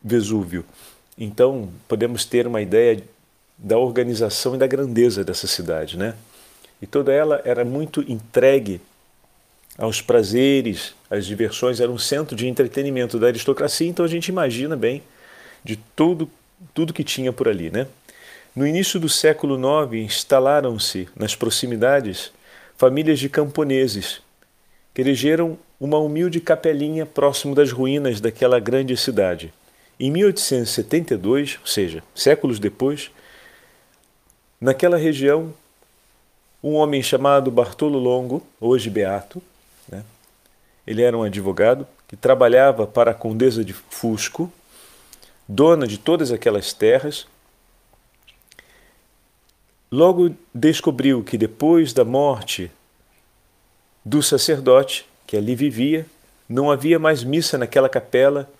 Vesúvio. 0.03 0.65
Então, 1.17 1.69
podemos 1.87 2.25
ter 2.25 2.45
uma 2.47 2.61
ideia 2.61 3.01
da 3.57 3.77
organização 3.77 4.55
e 4.55 4.57
da 4.57 4.67
grandeza 4.67 5.23
dessa 5.23 5.47
cidade, 5.47 5.97
né? 5.97 6.13
E 6.81 6.85
toda 6.85 7.13
ela 7.13 7.41
era 7.45 7.63
muito 7.63 8.01
entregue 8.11 8.81
aos 9.77 10.01
prazeres, 10.01 10.93
às 11.09 11.25
diversões, 11.25 11.79
era 11.79 11.89
um 11.89 11.97
centro 11.97 12.35
de 12.35 12.45
entretenimento 12.45 13.17
da 13.17 13.27
aristocracia, 13.27 13.87
então 13.87 14.03
a 14.03 14.09
gente 14.09 14.27
imagina 14.27 14.75
bem 14.75 15.01
de 15.63 15.77
tudo, 15.95 16.29
tudo 16.73 16.91
que 16.91 17.05
tinha 17.05 17.31
por 17.31 17.47
ali. 17.47 17.71
Né? 17.71 17.87
No 18.55 18.65
início 18.65 18.99
do 18.99 19.09
século 19.09 19.57
IX, 19.57 20.05
instalaram-se 20.05 21.09
nas 21.13 21.35
proximidades 21.35 22.31
famílias 22.77 23.19
de 23.19 23.27
camponeses 23.27 24.21
que 24.93 25.01
elegeram 25.01 25.57
uma 25.77 25.97
humilde 25.97 26.39
capelinha 26.39 27.05
próximo 27.05 27.53
das 27.53 27.71
ruínas 27.71 28.21
daquela 28.21 28.57
grande 28.59 28.95
cidade. 28.95 29.53
Em 29.99 30.09
1872, 30.09 31.59
ou 31.59 31.67
seja, 31.67 32.01
séculos 32.15 32.57
depois, 32.57 33.11
naquela 34.59 34.95
região, 34.95 35.53
um 36.63 36.75
homem 36.75 37.03
chamado 37.03 37.51
Bartolo 37.51 37.99
Longo, 37.99 38.41
hoje 38.59 38.89
beato, 38.89 39.43
né? 39.89 40.01
Ele 40.87 41.01
era 41.01 41.17
um 41.17 41.23
advogado 41.23 41.85
que 42.07 42.15
trabalhava 42.15 42.87
para 42.87 43.11
a 43.11 43.13
Condesa 43.13 43.65
de 43.65 43.73
Fusco, 43.73 44.51
dona 45.45 45.85
de 45.85 45.97
todas 45.97 46.31
aquelas 46.31 46.71
terras. 46.71 47.27
Logo 49.95 50.35
descobriu 50.53 51.23
que 51.23 51.37
depois 51.37 51.93
da 51.93 52.03
morte 52.03 52.69
do 54.03 54.21
sacerdote 54.21 55.05
que 55.25 55.37
ali 55.37 55.55
vivia, 55.55 56.05
não 56.49 56.69
havia 56.69 56.99
mais 56.99 57.23
missa 57.23 57.57
naquela 57.57 57.87
capela 57.87 58.51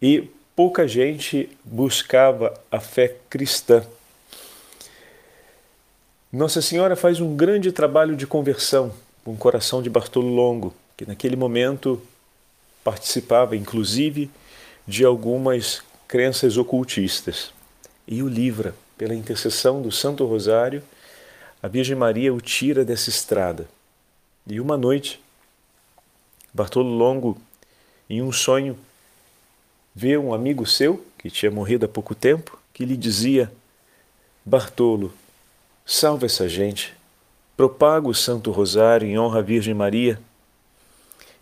e 0.00 0.30
pouca 0.56 0.88
gente 0.88 1.46
buscava 1.62 2.58
a 2.70 2.80
fé 2.80 3.16
cristã. 3.28 3.84
Nossa 6.32 6.62
Senhora 6.62 6.96
faz 6.96 7.20
um 7.20 7.36
grande 7.36 7.70
trabalho 7.70 8.16
de 8.16 8.26
conversão 8.26 8.94
com 9.22 9.34
o 9.34 9.36
coração 9.36 9.82
de 9.82 9.90
Bartolo 9.90 10.34
Longo, 10.34 10.74
que 10.96 11.04
naquele 11.04 11.36
momento 11.36 12.00
participava 12.82 13.54
inclusive 13.54 14.30
de 14.88 15.04
algumas 15.04 15.82
crenças 16.08 16.56
ocultistas, 16.56 17.52
e 18.08 18.22
o 18.22 18.26
livra 18.26 18.74
pela 19.02 19.16
intercessão 19.16 19.82
do 19.82 19.90
Santo 19.90 20.24
Rosário. 20.24 20.80
A 21.60 21.66
Virgem 21.66 21.96
Maria 21.96 22.32
o 22.32 22.40
tira 22.40 22.84
dessa 22.84 23.10
estrada. 23.10 23.68
E 24.46 24.60
uma 24.60 24.76
noite, 24.76 25.20
Bartolo 26.54 26.88
Longo, 26.88 27.36
em 28.08 28.22
um 28.22 28.30
sonho, 28.30 28.78
vê 29.92 30.16
um 30.16 30.32
amigo 30.32 30.64
seu, 30.64 31.04
que 31.18 31.28
tinha 31.32 31.50
morrido 31.50 31.84
há 31.84 31.88
pouco 31.88 32.14
tempo, 32.14 32.56
que 32.72 32.84
lhe 32.84 32.96
dizia: 32.96 33.52
Bartolo, 34.44 35.12
salva 35.84 36.26
essa 36.26 36.48
gente, 36.48 36.94
propaga 37.56 38.06
o 38.06 38.14
Santo 38.14 38.52
Rosário 38.52 39.08
em 39.08 39.18
honra 39.18 39.40
à 39.40 39.42
Virgem 39.42 39.74
Maria, 39.74 40.16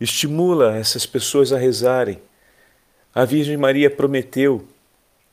estimula 0.01 0.79
essas 0.79 1.05
pessoas 1.05 1.53
a 1.53 1.59
rezarem. 1.59 2.23
A 3.15 3.27
Virgem 3.27 3.59
Maria 3.59 3.91
prometeu 3.91 4.67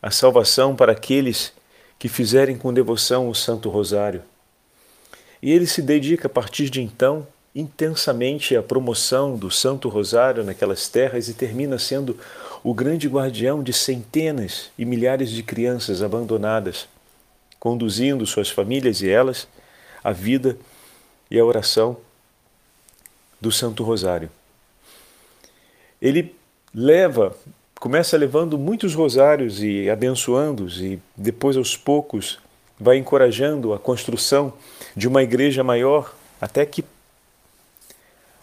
a 0.01 0.11
salvação 0.11 0.75
para 0.75 0.91
aqueles 0.91 1.55
que 1.99 2.07
fizerem 2.07 2.57
com 2.57 2.73
devoção 2.73 3.29
o 3.29 3.35
Santo 3.35 3.69
Rosário. 3.69 4.23
E 5.41 5.51
ele 5.51 5.67
se 5.67 5.81
dedica 5.81 6.27
a 6.27 6.29
partir 6.29 6.69
de 6.69 6.81
então 6.81 7.27
intensamente 7.55 8.55
à 8.55 8.61
promoção 8.61 9.35
do 9.35 9.49
Santo 9.49 9.89
Rosário 9.89 10.43
naquelas 10.43 10.87
terras 10.87 11.27
e 11.27 11.33
termina 11.33 11.79
sendo 11.79 12.17
o 12.63 12.73
grande 12.73 13.07
guardião 13.07 13.63
de 13.63 13.73
centenas 13.73 14.69
e 14.77 14.85
milhares 14.85 15.31
de 15.31 15.41
crianças 15.41 16.03
abandonadas, 16.03 16.87
conduzindo 17.59 18.25
suas 18.27 18.49
famílias 18.49 19.01
e 19.01 19.09
elas 19.09 19.47
à 20.03 20.11
vida 20.11 20.57
e 21.31 21.39
a 21.39 21.45
oração 21.45 21.97
do 23.41 23.51
Santo 23.51 23.83
Rosário. 23.83 24.29
Ele 26.01 26.35
leva, 26.73 27.35
começa 27.79 28.17
levando 28.17 28.57
muitos 28.57 28.93
rosários 28.93 29.61
e 29.61 29.89
abençoando-os, 29.89 30.81
e 30.81 30.99
depois, 31.15 31.57
aos 31.57 31.77
poucos, 31.77 32.39
vai 32.79 32.97
encorajando 32.97 33.73
a 33.73 33.79
construção 33.79 34.53
de 34.95 35.07
uma 35.07 35.23
igreja 35.23 35.63
maior, 35.63 36.15
até 36.39 36.65
que 36.65 36.83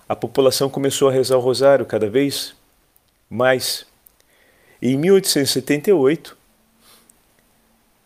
a 0.08 0.16
população 0.16 0.68
começou 0.68 1.08
a 1.08 1.12
rezar 1.12 1.36
o 1.36 1.40
rosário 1.40 1.86
cada 1.86 2.08
vez 2.08 2.54
mais. 3.30 3.86
E 4.80 4.92
em 4.92 4.96
1878, 4.96 6.36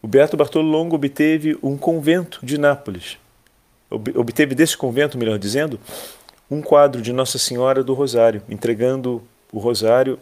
o 0.01 0.07
Beato 0.07 0.37
Bartolo 0.37 0.69
Longo 0.69 0.97
obteve 0.97 1.59
um 1.63 1.77
convento 1.77 2.39
de 2.45 2.57
Nápoles 2.57 3.19
obteve 3.91 4.55
desse 4.55 4.77
convento, 4.77 5.19
melhor 5.19 5.39
dizendo, 5.39 5.81
um 6.51 6.61
quadro 6.61 7.01
de 7.01 7.13
Nossa 7.13 7.39
Senhora 7.39 7.83
do 7.83 7.95
Rosário, 7.95 8.43
entregando 8.49 9.23
o 9.53 9.59
Rosário 9.59 10.19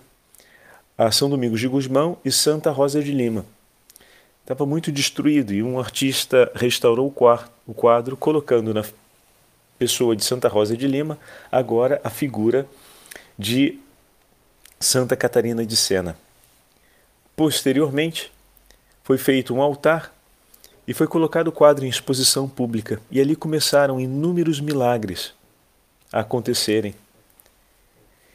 a 0.96 1.10
São 1.10 1.28
Domingos 1.28 1.60
de 1.60 1.68
Gusmão 1.68 2.16
e 2.24 2.32
Santa 2.32 2.70
Rosa 2.70 3.02
de 3.02 3.12
Lima. 3.12 3.44
Estava 4.42 4.64
muito 4.64 4.92
destruído 4.92 5.52
e 5.52 5.62
um 5.62 5.78
artista 5.78 6.50
restaurou 6.54 7.12
o 7.66 7.74
quadro, 7.74 8.16
colocando 8.16 8.72
na 8.72 8.84
pessoa 9.78 10.16
de 10.16 10.24
Santa 10.24 10.48
Rosa 10.48 10.76
de 10.76 10.86
Lima 10.86 11.18
agora 11.50 12.00
a 12.04 12.08
figura 12.08 12.66
de 13.38 13.78
Santa 14.80 15.16
Catarina 15.16 15.66
de 15.66 15.76
Sena. 15.76 16.16
Posteriormente, 17.34 18.32
foi 19.02 19.18
feito 19.18 19.54
um 19.54 19.60
altar 19.60 20.14
e 20.86 20.94
foi 20.94 21.06
colocado 21.06 21.48
o 21.48 21.52
quadro 21.52 21.84
em 21.84 21.88
exposição 21.88 22.48
pública, 22.48 23.00
e 23.10 23.20
ali 23.20 23.34
começaram 23.34 24.00
inúmeros 24.00 24.60
milagres 24.60 25.34
a 26.12 26.20
acontecerem. 26.20 26.94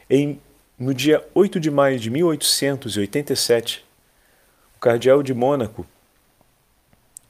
Em, 0.09 0.39
no 0.81 0.95
dia 0.95 1.23
8 1.35 1.59
de 1.59 1.69
maio 1.69 1.99
de 1.99 2.09
1887, 2.09 3.85
o 4.75 4.79
cardeal 4.79 5.21
de 5.21 5.31
Mônaco 5.31 5.85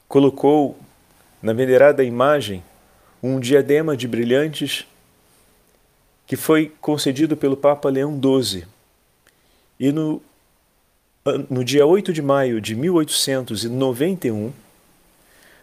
colocou 0.07 0.79
na 1.43 1.51
venerada 1.51 2.01
imagem 2.01 2.63
um 3.21 3.41
diadema 3.41 3.97
de 3.97 4.07
brilhantes 4.07 4.87
que 6.25 6.37
foi 6.37 6.71
concedido 6.79 7.35
pelo 7.35 7.57
Papa 7.57 7.89
Leão 7.89 8.17
XII. 8.17 8.65
E 9.77 9.91
no, 9.91 10.21
no 11.49 11.61
dia 11.65 11.85
8 11.85 12.13
de 12.13 12.21
maio 12.21 12.61
de 12.61 12.73
1891, 12.73 14.53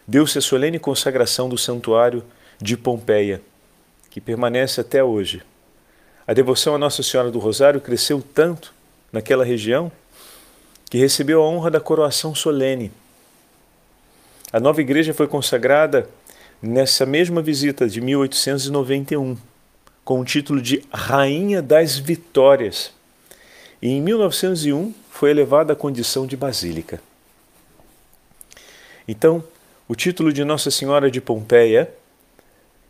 deu-se 0.07 0.37
a 0.37 0.41
solene 0.41 0.77
consagração 0.77 1.49
do 1.49 1.57
santuário 1.57 2.23
de 2.61 2.77
Pompeia, 2.77 3.41
que 4.11 4.21
permanece 4.21 4.79
até 4.79 5.03
hoje. 5.03 5.41
A 6.29 6.33
devoção 6.33 6.75
a 6.75 6.77
Nossa 6.77 7.01
Senhora 7.01 7.31
do 7.31 7.39
Rosário 7.39 7.81
cresceu 7.81 8.21
tanto 8.21 8.71
naquela 9.11 9.43
região, 9.43 9.91
que 10.87 10.95
recebeu 10.95 11.41
a 11.41 11.47
honra 11.49 11.71
da 11.71 11.79
coroação 11.79 12.35
solene. 12.35 12.91
A 14.53 14.59
nova 14.59 14.79
igreja 14.79 15.11
foi 15.11 15.27
consagrada 15.27 16.07
nessa 16.61 17.03
mesma 17.03 17.41
visita 17.41 17.89
de 17.89 17.99
1891, 17.99 19.35
com 20.05 20.19
o 20.19 20.23
título 20.23 20.61
de 20.61 20.85
Rainha 20.93 21.63
das 21.63 21.97
Vitórias. 21.97 22.93
E 23.81 23.89
em 23.89 23.99
1901 23.99 24.93
foi 25.09 25.31
elevada 25.31 25.73
à 25.73 25.75
condição 25.75 26.27
de 26.27 26.37
basílica. 26.37 27.01
Então, 29.07 29.43
o 29.87 29.95
título 29.95 30.31
de 30.31 30.43
Nossa 30.43 30.69
Senhora 30.69 31.09
de 31.09 31.19
Pompeia, 31.19 31.91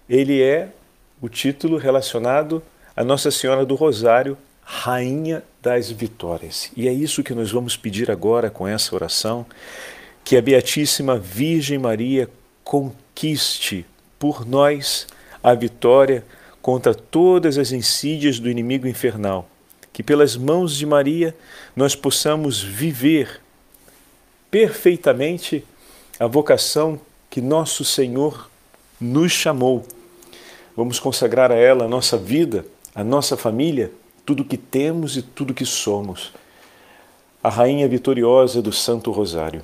ele 0.09 0.41
é 0.41 0.67
o 1.21 1.29
título 1.29 1.77
relacionado 1.77 2.61
a 2.99 3.03
Nossa 3.05 3.31
Senhora 3.31 3.65
do 3.65 3.75
Rosário, 3.75 4.37
Rainha 4.61 5.41
das 5.61 5.89
Vitórias. 5.89 6.69
E 6.75 6.85
é 6.85 6.91
isso 6.91 7.23
que 7.23 7.33
nós 7.33 7.49
vamos 7.49 7.77
pedir 7.77 8.11
agora 8.11 8.49
com 8.49 8.67
essa 8.67 8.93
oração, 8.93 9.45
que 10.21 10.35
a 10.35 10.41
Beatíssima 10.41 11.17
Virgem 11.17 11.79
Maria 11.79 12.29
conquiste 12.61 13.85
por 14.19 14.45
nós 14.45 15.07
a 15.41 15.53
vitória 15.53 16.25
contra 16.61 16.93
todas 16.93 17.57
as 17.57 17.71
insídias 17.71 18.37
do 18.37 18.49
inimigo 18.49 18.85
infernal. 18.85 19.49
Que 19.93 20.03
pelas 20.03 20.35
mãos 20.35 20.75
de 20.75 20.85
Maria 20.85 21.33
nós 21.73 21.95
possamos 21.95 22.61
viver 22.61 23.39
perfeitamente 24.51 25.63
a 26.19 26.27
vocação 26.27 26.99
que 27.29 27.39
nosso 27.39 27.85
Senhor 27.85 28.51
nos 28.99 29.31
chamou. 29.31 29.87
Vamos 30.75 30.99
consagrar 30.99 31.49
a 31.49 31.55
ela 31.55 31.85
a 31.85 31.87
nossa 31.87 32.17
vida, 32.17 32.65
a 32.99 33.03
nossa 33.03 33.37
família, 33.37 33.93
tudo 34.25 34.43
que 34.43 34.57
temos 34.57 35.15
e 35.15 35.21
tudo 35.21 35.53
que 35.53 35.65
somos. 35.65 36.33
A 37.41 37.47
Rainha 37.47 37.87
vitoriosa 37.87 38.61
do 38.61 38.73
Santo 38.73 39.09
Rosário. 39.09 39.61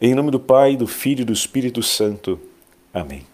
Em 0.00 0.14
nome 0.14 0.30
do 0.30 0.38
Pai, 0.38 0.76
do 0.76 0.86
Filho 0.86 1.22
e 1.22 1.24
do 1.24 1.32
Espírito 1.32 1.82
Santo. 1.82 2.38
Amém. 2.94 3.26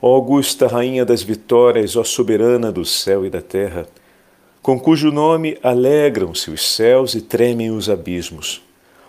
Ó 0.00 0.14
augusta 0.14 0.68
Rainha 0.68 1.04
das 1.04 1.20
Vitórias, 1.20 1.96
ó 1.96 2.04
soberana 2.04 2.70
do 2.70 2.84
céu 2.84 3.26
e 3.26 3.30
da 3.30 3.42
terra, 3.42 3.88
com 4.62 4.78
cujo 4.78 5.10
nome 5.10 5.58
alegram-se 5.60 6.48
os 6.48 6.64
céus 6.64 7.16
e 7.16 7.22
tremem 7.22 7.72
os 7.72 7.90
abismos. 7.90 8.62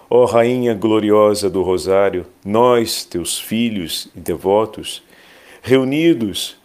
Ó 0.09 0.25
Rainha 0.25 0.73
gloriosa 0.73 1.51
do 1.51 1.61
Rosário, 1.61 2.25
nós, 2.43 3.05
teus 3.05 3.37
filhos 3.37 4.07
e 4.15 4.19
devotos, 4.19 5.03
reunidos 5.61 6.57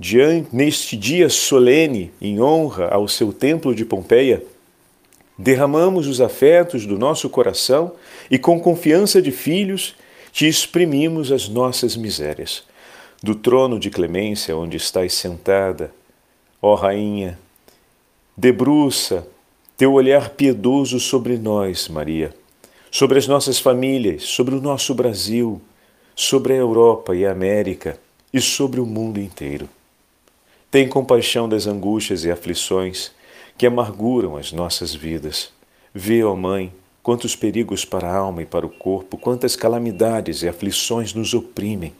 diante, 0.00 0.56
neste 0.56 0.96
dia 0.96 1.28
solene 1.28 2.10
em 2.22 2.40
honra 2.40 2.88
ao 2.88 3.06
seu 3.06 3.34
templo 3.34 3.74
de 3.74 3.84
Pompeia, 3.84 4.42
derramamos 5.36 6.06
os 6.06 6.22
afetos 6.22 6.86
do 6.86 6.98
nosso 6.98 7.28
coração 7.28 7.92
e, 8.30 8.38
com 8.38 8.58
confiança 8.58 9.20
de 9.20 9.30
filhos, 9.30 9.94
te 10.32 10.48
exprimimos 10.48 11.30
as 11.30 11.50
nossas 11.50 11.98
misérias. 11.98 12.64
Do 13.22 13.34
trono 13.34 13.78
de 13.78 13.90
clemência 13.90 14.56
onde 14.56 14.78
estás 14.78 15.12
sentada, 15.12 15.92
ó 16.62 16.74
Rainha, 16.74 17.38
debruça 18.34 19.26
teu 19.76 19.92
olhar 19.92 20.30
piedoso 20.30 20.98
sobre 20.98 21.36
nós, 21.36 21.88
Maria, 21.88 22.34
sobre 22.90 23.18
as 23.18 23.26
nossas 23.26 23.58
famílias, 23.58 24.22
sobre 24.22 24.54
o 24.54 24.62
nosso 24.62 24.94
Brasil, 24.94 25.60
sobre 26.16 26.54
a 26.54 26.56
Europa 26.56 27.14
e 27.14 27.26
a 27.26 27.32
América 27.32 27.98
e 28.32 28.40
sobre 28.40 28.80
o 28.80 28.86
mundo 28.86 29.20
inteiro. 29.20 29.68
Tem 30.70 30.88
compaixão 30.88 31.48
das 31.48 31.66
angústias 31.66 32.24
e 32.24 32.30
aflições 32.30 33.10
que 33.58 33.66
amarguram 33.66 34.36
as 34.36 34.52
nossas 34.52 34.94
vidas. 34.94 35.50
Vê, 35.92 36.22
ó 36.22 36.36
Mãe, 36.36 36.72
quantos 37.02 37.34
perigos 37.34 37.84
para 37.84 38.08
a 38.08 38.16
alma 38.16 38.42
e 38.42 38.46
para 38.46 38.64
o 38.64 38.70
corpo, 38.70 39.18
quantas 39.18 39.56
calamidades 39.56 40.44
e 40.44 40.48
aflições 40.48 41.12
nos 41.12 41.34
oprimem. 41.34 41.92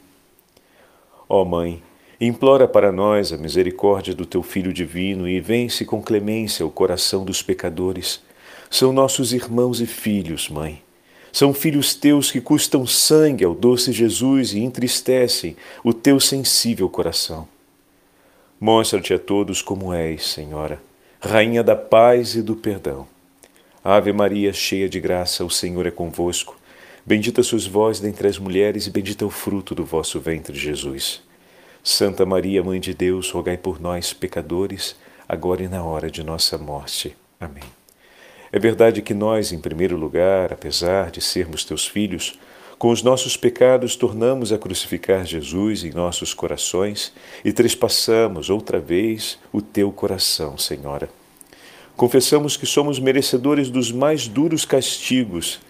Ó 1.29 1.45
Mãe, 1.45 1.83
implora 2.21 2.69
para 2.69 2.93
nós 2.93 3.33
a 3.33 3.37
misericórdia 3.37 4.15
do 4.15 4.25
teu 4.25 4.41
Filho 4.41 4.73
divino 4.73 5.29
e 5.29 5.41
vence 5.41 5.85
com 5.85 6.01
clemência 6.01 6.65
o 6.65 6.71
coração 6.71 7.25
dos 7.25 7.43
pecadores. 7.43 8.21
São 8.71 8.93
nossos 8.93 9.33
irmãos 9.33 9.81
e 9.81 9.87
filhos, 9.87 10.49
Mãe. 10.49 10.81
São 11.33 11.53
filhos 11.53 11.93
teus 11.93 12.31
que 12.31 12.41
custam 12.41 12.87
sangue 12.87 13.45
ao 13.45 13.53
doce 13.53 13.91
Jesus 13.91 14.53
e 14.53 14.61
entristecem 14.61 15.57
o 15.83 15.93
teu 15.93 16.21
sensível 16.21 16.89
coração. 16.89 17.49
Mostra-te 18.61 19.15
a 19.15 19.19
todos 19.19 19.63
como 19.63 19.93
és, 19.95 20.27
Senhora 20.27 20.79
Rainha 21.23 21.63
da 21.63 21.77
paz 21.77 22.35
e 22.35 22.41
do 22.41 22.57
perdão. 22.57 23.07
Ave 23.85 24.11
Maria, 24.11 24.55
cheia 24.55 24.89
de 24.89 24.99
graça, 24.99 25.45
o 25.45 25.51
Senhor 25.51 25.87
é 25.87 25.91
convosco. 25.91 26.59
Bendita 27.05 27.43
sois 27.43 27.67
vós 27.67 28.01
dentre 28.01 28.27
as 28.27 28.39
mulheres, 28.39 28.87
e 28.87 28.91
bendito 28.91 29.23
é 29.23 29.27
o 29.27 29.31
fruto 29.31 29.75
do 29.75 29.85
vosso 29.85 30.19
ventre, 30.19 30.59
Jesus. 30.59 31.23
Santa 31.85 32.25
Maria, 32.25 32.63
Mãe 32.63 32.81
de 32.81 32.95
Deus, 32.95 33.31
rogai 33.31 33.59
por 33.59 33.79
nós, 33.79 34.15
pecadores, 34.15 34.97
agora 35.29 35.63
e 35.63 35.69
na 35.69 35.85
hora 35.85 36.11
de 36.11 36.23
nossa 36.23 36.57
morte. 36.57 37.15
Amém. 37.39 37.65
É 38.51 38.59
verdade 38.59 39.03
que 39.03 39.13
nós, 39.13 39.53
em 39.53 39.59
primeiro 39.59 39.99
lugar, 39.99 40.55
apesar 40.55 41.11
de 41.11 41.21
sermos 41.21 41.65
teus 41.65 41.87
filhos, 41.87 42.39
com 42.81 42.89
os 42.89 43.03
nossos 43.03 43.37
pecados 43.37 43.95
tornamos 43.95 44.55
a 44.55 44.59
crucificar 44.59 45.27
Jesus 45.27 45.85
em 45.85 45.91
nossos 45.91 46.33
corações 46.33 47.13
e 47.45 47.53
trespassamos 47.53 48.49
outra 48.49 48.81
vez 48.81 49.39
o 49.53 49.61
teu 49.61 49.93
coração, 49.93 50.57
Senhora. 50.57 51.11
Confessamos 51.95 52.57
que 52.57 52.65
somos 52.65 52.99
merecedores 52.99 53.69
dos 53.69 53.93
mais 53.93 54.27
duros 54.27 54.65
castigos. 54.65 55.61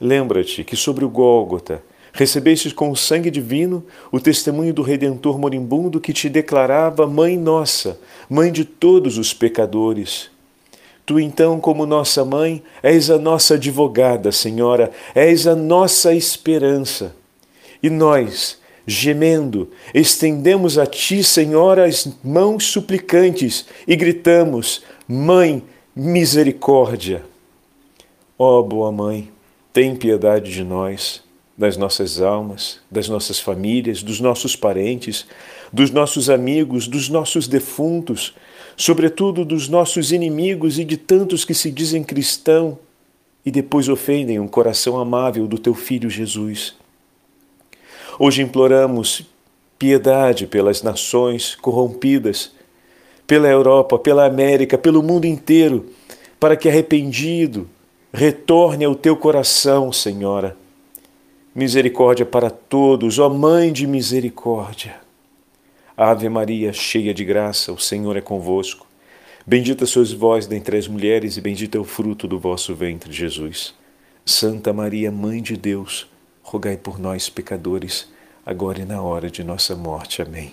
Lembra-te 0.00 0.64
que 0.64 0.74
sobre 0.74 1.04
o 1.04 1.08
Gólgota 1.08 1.80
recebestes 2.12 2.72
com 2.72 2.90
o 2.90 2.96
sangue 2.96 3.30
divino 3.30 3.86
o 4.10 4.18
testemunho 4.18 4.74
do 4.74 4.82
Redentor 4.82 5.38
moribundo 5.38 6.00
que 6.00 6.12
te 6.12 6.28
declarava 6.28 7.06
Mãe 7.06 7.38
Nossa, 7.38 7.96
Mãe 8.28 8.50
de 8.50 8.64
todos 8.64 9.18
os 9.18 9.32
pecadores. 9.32 10.33
Tu, 11.06 11.20
então, 11.20 11.60
como 11.60 11.84
nossa 11.84 12.24
mãe, 12.24 12.62
és 12.82 13.10
a 13.10 13.18
nossa 13.18 13.54
advogada, 13.54 14.32
Senhora, 14.32 14.90
és 15.14 15.46
a 15.46 15.54
nossa 15.54 16.14
esperança. 16.14 17.14
E 17.82 17.90
nós, 17.90 18.58
gemendo, 18.86 19.70
estendemos 19.92 20.78
a 20.78 20.86
Ti, 20.86 21.22
Senhora, 21.22 21.84
as 21.84 22.08
mãos 22.24 22.64
suplicantes 22.64 23.66
e 23.86 23.94
gritamos: 23.94 24.82
Mãe, 25.06 25.62
misericórdia. 25.94 27.22
Ó 28.38 28.60
oh, 28.60 28.62
boa 28.62 28.90
Mãe, 28.90 29.30
tem 29.74 29.94
piedade 29.94 30.50
de 30.50 30.64
nós, 30.64 31.22
das 31.56 31.76
nossas 31.76 32.20
almas, 32.20 32.80
das 32.90 33.08
nossas 33.08 33.38
famílias, 33.38 34.02
dos 34.02 34.20
nossos 34.20 34.56
parentes, 34.56 35.26
dos 35.70 35.90
nossos 35.90 36.30
amigos, 36.30 36.88
dos 36.88 37.10
nossos 37.10 37.46
defuntos 37.46 38.34
sobretudo 38.76 39.44
dos 39.44 39.68
nossos 39.68 40.12
inimigos 40.12 40.78
e 40.78 40.84
de 40.84 40.96
tantos 40.96 41.44
que 41.44 41.54
se 41.54 41.70
dizem 41.70 42.02
cristão 42.02 42.78
e 43.44 43.50
depois 43.50 43.88
ofendem 43.88 44.40
um 44.40 44.48
coração 44.48 44.98
amável 44.98 45.46
do 45.46 45.58
teu 45.58 45.74
filho 45.74 46.08
Jesus. 46.08 46.74
Hoje 48.18 48.42
imploramos 48.42 49.26
piedade 49.78 50.46
pelas 50.46 50.82
nações 50.82 51.54
corrompidas, 51.56 52.52
pela 53.26 53.48
Europa, 53.48 53.98
pela 53.98 54.26
América, 54.26 54.78
pelo 54.78 55.02
mundo 55.02 55.26
inteiro, 55.26 55.86
para 56.38 56.56
que 56.56 56.68
arrependido 56.68 57.68
retorne 58.12 58.84
ao 58.84 58.94
teu 58.94 59.16
coração, 59.16 59.92
Senhora. 59.92 60.56
Misericórdia 61.54 62.24
para 62.24 62.50
todos, 62.50 63.18
ó 63.18 63.28
Mãe 63.28 63.72
de 63.72 63.86
misericórdia. 63.86 65.03
Ave 65.96 66.28
Maria, 66.28 66.72
cheia 66.72 67.14
de 67.14 67.24
graça, 67.24 67.72
o 67.72 67.78
Senhor 67.78 68.16
é 68.16 68.20
convosco. 68.20 68.84
Bendita 69.46 69.86
sois 69.86 70.10
vós 70.10 70.44
dentre 70.44 70.76
as 70.76 70.88
mulheres, 70.88 71.36
e 71.36 71.40
bendito 71.40 71.78
é 71.78 71.80
o 71.80 71.84
fruto 71.84 72.26
do 72.26 72.36
vosso 72.36 72.74
ventre, 72.74 73.12
Jesus. 73.12 73.72
Santa 74.26 74.72
Maria, 74.72 75.12
Mãe 75.12 75.40
de 75.40 75.56
Deus, 75.56 76.08
rogai 76.42 76.76
por 76.76 76.98
nós, 76.98 77.28
pecadores, 77.28 78.08
agora 78.44 78.80
e 78.80 78.84
na 78.84 79.00
hora 79.00 79.30
de 79.30 79.44
nossa 79.44 79.76
morte. 79.76 80.20
Amém. 80.20 80.52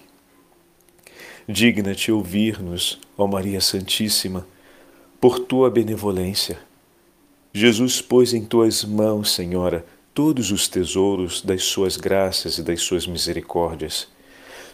Digna-te 1.49 2.11
ouvir-nos, 2.11 2.99
ó 3.17 3.25
Maria 3.25 3.61
Santíssima, 3.61 4.45
por 5.19 5.39
tua 5.39 5.71
benevolência. 5.71 6.59
Jesus 7.51 7.99
pôs 7.99 8.31
em 8.35 8.45
tuas 8.45 8.83
mãos, 8.83 9.31
Senhora, 9.31 9.83
todos 10.13 10.51
os 10.51 10.67
tesouros 10.67 11.41
das 11.41 11.63
suas 11.63 11.97
graças 11.97 12.59
e 12.59 12.63
das 12.63 12.81
suas 12.81 13.07
misericórdias 13.07 14.07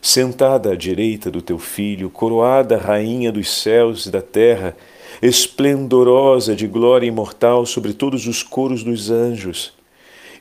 sentada 0.02 0.72
à 0.72 0.76
direita 0.76 1.30
do 1.30 1.42
teu 1.42 1.58
filho, 1.58 2.10
coroada 2.10 2.78
rainha 2.78 3.32
dos 3.32 3.62
céus 3.62 4.06
e 4.06 4.12
da 4.12 4.22
terra, 4.22 4.76
esplendorosa 5.22 6.56
de 6.56 6.68
glória 6.68 7.08
imortal 7.08 7.66
sobre 7.66 7.94
todos 7.94 8.28
os 8.28 8.44
coros 8.44 8.84
dos 8.84 9.10
anjos. 9.10 9.74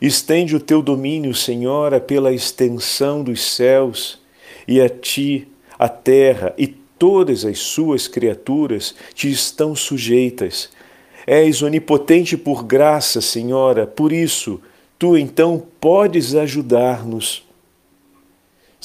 Estende 0.01 0.55
o 0.55 0.61
teu 0.61 0.83
domínio, 0.83 1.35
Senhora, 1.35 1.99
pela 1.99 2.33
extensão 2.33 3.23
dos 3.23 3.40
céus, 3.42 4.21
e 4.69 4.81
a 4.81 4.88
ti, 4.88 5.49
a 5.79 5.88
terra 5.88 6.55
e 6.59 6.66
todas 6.66 7.45
as 7.45 7.59
suas 7.59 8.09
criaturas 8.09 8.95
te 9.14 9.31
estão 9.31 9.75
sujeitas, 9.75 10.69
És 11.27 11.61
onipotente 11.61 12.37
por 12.37 12.62
graça, 12.62 13.21
Senhora, 13.21 13.85
por 13.85 14.12
isso, 14.12 14.61
tu 14.97 15.16
então 15.16 15.61
podes 15.81 16.37
ajudar-nos. 16.37 17.45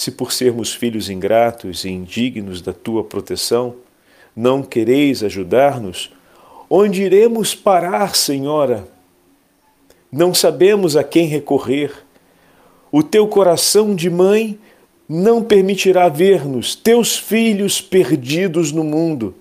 Se 0.02 0.10
por 0.10 0.32
sermos 0.32 0.74
filhos 0.74 1.12
ingratos 1.12 1.86
e 1.86 1.90
indignos 1.92 2.60
da 2.60 2.74
tua 2.74 3.04
proteção, 3.04 3.76
não 4.36 4.64
quereis 4.64 5.22
ajudar-nos, 5.22 6.12
onde 6.68 7.04
iremos 7.04 7.54
parar, 7.54 8.16
Senhora? 8.16 8.88
Não 10.12 10.34
sabemos 10.34 10.98
a 10.98 11.04
quem 11.04 11.28
recorrer. 11.28 11.94
O 12.92 13.04
teu 13.04 13.28
coração 13.28 13.94
de 13.94 14.10
mãe 14.10 14.58
não 15.08 15.44
permitirá 15.44 16.10
ver-nos, 16.10 16.74
teus 16.74 17.16
filhos 17.16 17.80
perdidos 17.80 18.72
no 18.72 18.84
mundo. 18.84 19.36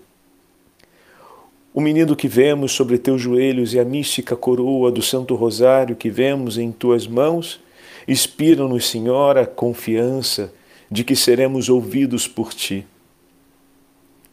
O 1.72 1.80
menino 1.80 2.14
que 2.14 2.28
vemos 2.28 2.72
sobre 2.72 2.98
teus 2.98 3.22
joelhos 3.22 3.72
e 3.72 3.80
a 3.80 3.84
mística 3.86 4.36
coroa 4.36 4.92
do 4.92 5.00
Santo 5.00 5.34
Rosário 5.34 5.96
que 5.96 6.10
vemos 6.10 6.58
em 6.58 6.70
tuas 6.70 7.06
mãos 7.06 7.58
inspiram-nos, 8.06 8.88
Senhor, 8.88 9.38
a 9.38 9.46
confiança 9.46 10.52
de 10.90 11.04
que 11.04 11.14
seremos 11.14 11.68
ouvidos 11.68 12.26
por 12.26 12.52
ti. 12.52 12.86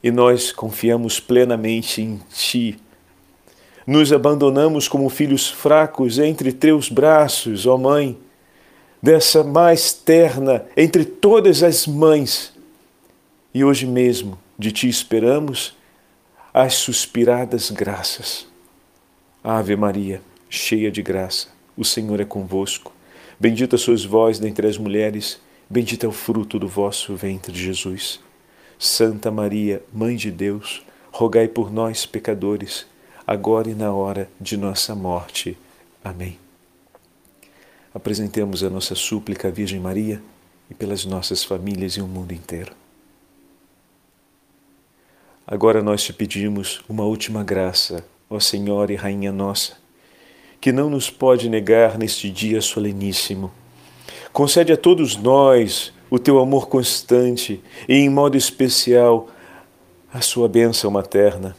E 0.01 0.11
nós 0.11 0.51
confiamos 0.51 1.19
plenamente 1.19 2.01
em 2.01 2.19
ti. 2.33 2.79
Nos 3.85 4.11
abandonamos 4.11 4.87
como 4.87 5.09
filhos 5.09 5.47
fracos 5.47 6.19
entre 6.19 6.51
teus 6.51 6.89
braços, 6.89 7.65
ó 7.65 7.77
Mãe 7.77 8.17
dessa 9.01 9.43
mais 9.43 9.93
terna 9.93 10.65
entre 10.75 11.05
todas 11.05 11.63
as 11.63 11.87
mães. 11.87 12.53
E 13.53 13.63
hoje 13.63 13.85
mesmo 13.85 14.37
de 14.57 14.71
ti 14.71 14.89
esperamos 14.89 15.75
as 16.53 16.75
suspiradas 16.75 17.71
graças. 17.71 18.47
Ave 19.43 19.75
Maria, 19.75 20.21
cheia 20.49 20.91
de 20.91 21.01
graça, 21.01 21.47
o 21.75 21.85
Senhor 21.85 22.19
é 22.19 22.25
convosco. 22.25 22.91
Bendita 23.39 23.77
sois 23.77 24.03
vós 24.03 24.39
dentre 24.39 24.67
as 24.67 24.77
mulheres, 24.77 25.39
bendito 25.69 26.05
é 26.05 26.09
o 26.09 26.11
fruto 26.11 26.57
do 26.57 26.67
vosso 26.67 27.15
ventre, 27.15 27.55
Jesus. 27.55 28.19
Santa 28.79 29.31
Maria, 29.31 29.83
Mãe 29.93 30.15
de 30.15 30.31
Deus, 30.31 30.83
rogai 31.11 31.47
por 31.47 31.71
nós, 31.71 32.05
pecadores, 32.05 32.85
agora 33.25 33.69
e 33.69 33.75
na 33.75 33.91
hora 33.91 34.29
de 34.39 34.57
nossa 34.57 34.95
morte. 34.95 35.57
Amém 36.03 36.37
apresentemos 37.97 38.63
a 38.63 38.69
nossa 38.69 38.93
súplica 38.93 39.47
à 39.47 39.51
Virgem 39.51 39.79
Maria 39.79 40.21
e 40.69 40.73
pelas 40.73 41.03
nossas 41.03 41.43
famílias 41.43 41.93
e 41.93 42.01
o 42.01 42.07
mundo 42.07 42.31
inteiro. 42.31 42.71
Agora 45.45 45.81
nós 45.81 46.03
te 46.03 46.13
pedimos 46.13 46.83
uma 46.87 47.03
última 47.03 47.43
graça, 47.43 48.05
ó 48.29 48.39
Senhora 48.39 48.93
e 48.93 48.95
Rainha 48.95 49.31
nossa, 49.31 49.77
que 50.59 50.71
não 50.71 50.89
nos 50.89 51.09
pode 51.09 51.49
negar 51.49 51.97
neste 51.97 52.29
dia 52.29 52.61
soleníssimo. 52.61 53.51
Concede 54.33 54.71
a 54.71 54.77
todos 54.77 55.15
nós 55.17 55.93
o 56.09 56.17
teu 56.19 56.39
amor 56.39 56.67
constante 56.67 57.61
e, 57.87 57.95
em 57.95 58.09
modo 58.09 58.37
especial, 58.37 59.27
a 60.13 60.21
sua 60.21 60.47
bênção 60.47 60.89
materna 60.89 61.55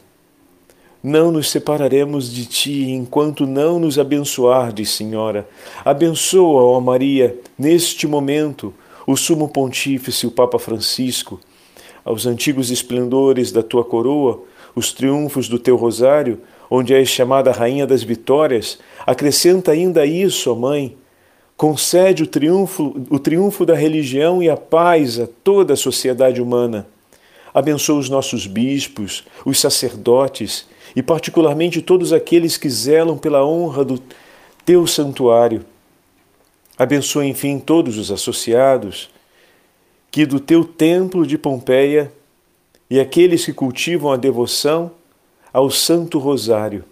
não 1.01 1.31
nos 1.31 1.49
separaremos 1.49 2.31
de 2.31 2.45
ti 2.45 2.89
enquanto 2.89 3.47
não 3.47 3.79
nos 3.79 3.97
abençoardes, 3.97 4.91
Senhora. 4.91 5.47
Abençoa, 5.83 6.61
ó 6.61 6.79
Maria, 6.81 7.39
neste 7.57 8.05
momento, 8.05 8.73
o 9.07 9.15
Sumo 9.15 9.47
Pontífice, 9.47 10.27
o 10.27 10.31
Papa 10.31 10.59
Francisco, 10.59 11.39
aos 12.03 12.25
antigos 12.25 12.69
esplendores 12.69 13.51
da 13.51 13.63
tua 13.63 13.83
coroa, 13.83 14.43
os 14.75 14.91
triunfos 14.91 15.47
do 15.47 15.57
teu 15.57 15.77
rosário, 15.77 16.41
onde 16.69 16.93
és 16.93 17.09
chamada 17.09 17.51
Rainha 17.51 17.87
das 17.87 18.03
Vitórias, 18.03 18.79
acrescenta 19.05 19.71
ainda 19.71 20.05
isso, 20.05 20.51
ó 20.51 20.55
Mãe. 20.55 20.95
Concede 21.57 22.23
o 22.23 22.27
triunfo, 22.27 22.95
o 23.09 23.19
triunfo 23.19 23.65
da 23.65 23.75
religião 23.75 24.41
e 24.41 24.49
a 24.49 24.55
paz 24.55 25.19
a 25.19 25.27
toda 25.43 25.73
a 25.73 25.77
sociedade 25.77 26.41
humana. 26.41 26.87
Abençoa 27.53 27.99
os 27.99 28.09
nossos 28.09 28.47
bispos, 28.47 29.25
os 29.43 29.59
sacerdotes 29.59 30.67
e, 30.95 31.01
particularmente, 31.01 31.81
todos 31.81 32.13
aqueles 32.13 32.55
que 32.55 32.69
zelam 32.69 33.17
pela 33.17 33.45
honra 33.45 33.83
do 33.83 34.01
teu 34.63 34.85
santuário. 34.87 35.65
Abençoa, 36.77 37.25
enfim, 37.25 37.59
todos 37.59 37.97
os 37.97 38.09
associados 38.09 39.09
que 40.11 40.25
do 40.25 40.39
teu 40.39 40.63
templo 40.63 41.25
de 41.25 41.37
Pompeia 41.37 42.11
e 42.89 42.99
aqueles 42.99 43.45
que 43.45 43.53
cultivam 43.53 44.11
a 44.11 44.17
devoção 44.17 44.91
ao 45.51 45.69
Santo 45.69 46.19
Rosário. 46.19 46.83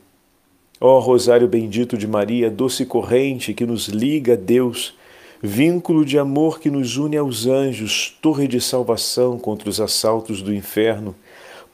Ó 0.80 1.00
Rosário 1.00 1.48
bendito 1.48 1.98
de 1.98 2.08
Maria, 2.08 2.50
doce 2.50 2.86
corrente 2.86 3.54
que 3.54 3.66
nos 3.66 3.88
liga 3.88 4.34
a 4.34 4.36
Deus, 4.36 4.96
vínculo 5.42 6.04
de 6.04 6.18
amor 6.18 6.60
que 6.60 6.70
nos 6.70 6.98
une 6.98 7.18
aos 7.18 7.46
anjos, 7.46 8.18
torre 8.22 8.48
de 8.48 8.60
salvação 8.60 9.38
contra 9.38 9.70
os 9.70 9.80
assaltos 9.80 10.42
do 10.42 10.54
inferno, 10.54 11.16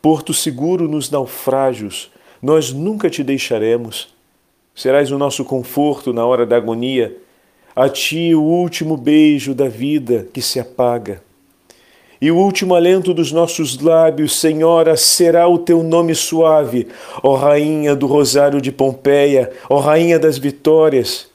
porto 0.02 0.34
seguro 0.34 0.88
nos 0.88 1.10
naufrágios, 1.10 2.12
nós 2.42 2.74
nunca 2.74 3.10
te 3.10 3.24
deixaremos. 3.24 4.14
Serás 4.76 5.12
o 5.12 5.18
nosso 5.18 5.46
conforto 5.46 6.12
na 6.12 6.26
hora 6.26 6.46
da 6.46 6.58
agonia, 6.58 7.16
a 7.76 7.88
ti 7.88 8.36
o 8.36 8.42
último 8.42 8.98
beijo 8.98 9.54
da 9.54 9.70
vida 9.70 10.28
que 10.34 10.42
se 10.42 10.60
apaga. 10.60 11.22
E 12.24 12.32
o 12.32 12.38
último 12.38 12.74
alento 12.74 13.14
dos 13.14 13.34
nossos 13.34 13.78
lábios, 13.82 14.40
Senhora, 14.40 14.96
será 14.96 15.46
o 15.46 15.58
teu 15.58 15.84
nome 15.84 16.16
suave, 16.16 16.88
ó 17.22 17.36
Rainha 17.36 17.98
do 17.98 18.08
Rosário 18.08 18.62
de 18.62 18.72
Pompeia, 18.72 19.52
ó 19.70 19.80
Rainha 19.80 20.18
das 20.18 20.38
Vitórias. 20.38 21.28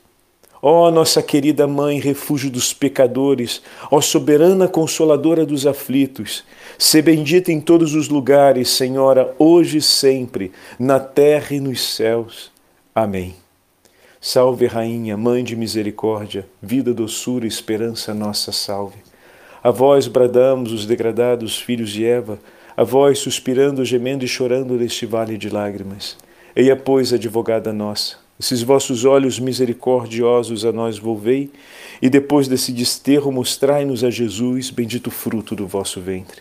Ó 0.63 0.91
nossa 0.91 1.23
querida 1.23 1.67
Mãe, 1.67 2.01
refúgio 2.01 2.51
dos 2.51 2.73
pecadores, 2.73 3.61
ó 3.91 4.01
soberana 4.01 4.67
consoladora 4.67 5.45
dos 5.45 5.67
aflitos, 5.67 6.43
se 6.79 7.03
bendita 7.03 7.53
em 7.53 7.61
todos 7.61 7.95
os 7.95 8.09
lugares, 8.09 8.71
Senhora, 8.71 9.35
hoje 9.39 9.77
e 9.77 9.83
sempre, 9.83 10.53
na 10.79 10.99
terra 10.99 11.55
e 11.55 11.61
nos 11.61 11.97
céus. 11.97 12.51
Amém. 12.95 13.35
Salve, 14.19 14.65
Rainha, 14.65 15.19
Mãe 15.19 15.45
de 15.45 15.55
misericórdia, 15.55 16.47
vida, 16.63 16.95
doçura 16.95 17.45
e 17.45 17.49
esperança 17.49 18.15
nossa, 18.15 18.53
salve. 18.53 19.08
A 19.69 19.71
vós 19.71 20.09
bradamos 20.09 20.73
os 20.73 20.87
degradados 20.87 21.59
filhos 21.59 21.91
de 21.91 22.03
Eva, 22.03 22.39
a 22.75 22.83
vós 22.83 23.19
suspirando, 23.19 23.85
gemendo 23.85 24.25
e 24.25 24.27
chorando 24.27 24.73
neste 24.73 25.05
vale 25.05 25.37
de 25.37 25.51
lágrimas. 25.51 26.17
Eia, 26.57 26.75
pois, 26.75 27.13
advogada 27.13 27.71
nossa, 27.71 28.17
esses 28.41 28.63
vossos 28.63 29.05
olhos 29.05 29.39
misericordiosos 29.39 30.65
a 30.65 30.73
nós 30.73 30.99
volvei, 30.99 31.51
e 32.01 32.09
depois 32.09 32.49
desse 32.49 32.73
desterro 32.73 33.31
mostrai-nos 33.31 34.03
a 34.03 34.09
Jesus, 34.09 34.71
bendito 34.71 35.11
fruto 35.11 35.55
do 35.55 35.67
vosso 35.67 36.01
ventre. 36.01 36.41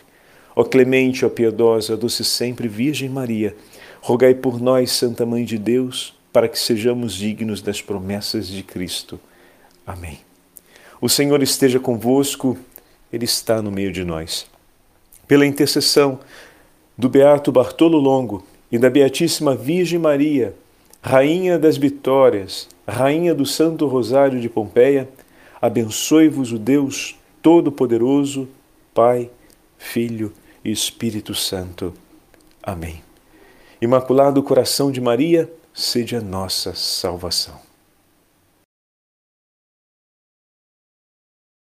Ó 0.56 0.64
clemente, 0.64 1.26
ó 1.26 1.28
piedosa, 1.28 1.98
doce 1.98 2.24
sempre 2.24 2.66
Virgem 2.66 3.10
Maria, 3.10 3.54
rogai 4.00 4.32
por 4.34 4.58
nós, 4.58 4.90
Santa 4.92 5.26
Mãe 5.26 5.44
de 5.44 5.58
Deus, 5.58 6.14
para 6.32 6.48
que 6.48 6.58
sejamos 6.58 7.12
dignos 7.12 7.60
das 7.60 7.82
promessas 7.82 8.48
de 8.48 8.62
Cristo. 8.62 9.20
Amém. 9.86 10.18
O 10.98 11.10
Senhor 11.10 11.42
esteja 11.42 11.78
convosco, 11.78 12.56
Ele 13.12 13.24
está 13.24 13.62
no 13.62 13.70
meio 13.70 13.92
de 13.92 14.04
nós. 14.04 14.46
Pela 15.26 15.46
intercessão 15.46 16.20
do 16.96 17.08
Beato 17.08 17.52
Bartolo 17.52 17.98
Longo 17.98 18.44
e 18.70 18.78
da 18.78 18.90
Beatíssima 18.90 19.54
Virgem 19.54 19.98
Maria, 19.98 20.54
Rainha 21.00 21.58
das 21.58 21.76
Vitórias, 21.76 22.68
Rainha 22.86 23.34
do 23.34 23.46
Santo 23.46 23.86
Rosário 23.86 24.40
de 24.40 24.48
Pompeia, 24.48 25.08
abençoe-vos 25.60 26.52
o 26.52 26.58
Deus 26.58 27.16
Todo-Poderoso, 27.40 28.48
Pai, 28.92 29.30
Filho 29.78 30.32
e 30.64 30.70
Espírito 30.70 31.34
Santo. 31.34 31.94
Amém. 32.62 33.02
Imaculado 33.80 34.42
Coração 34.42 34.90
de 34.90 35.00
Maria, 35.00 35.50
seja 35.72 36.20
nossa 36.20 36.74
salvação. 36.74 37.67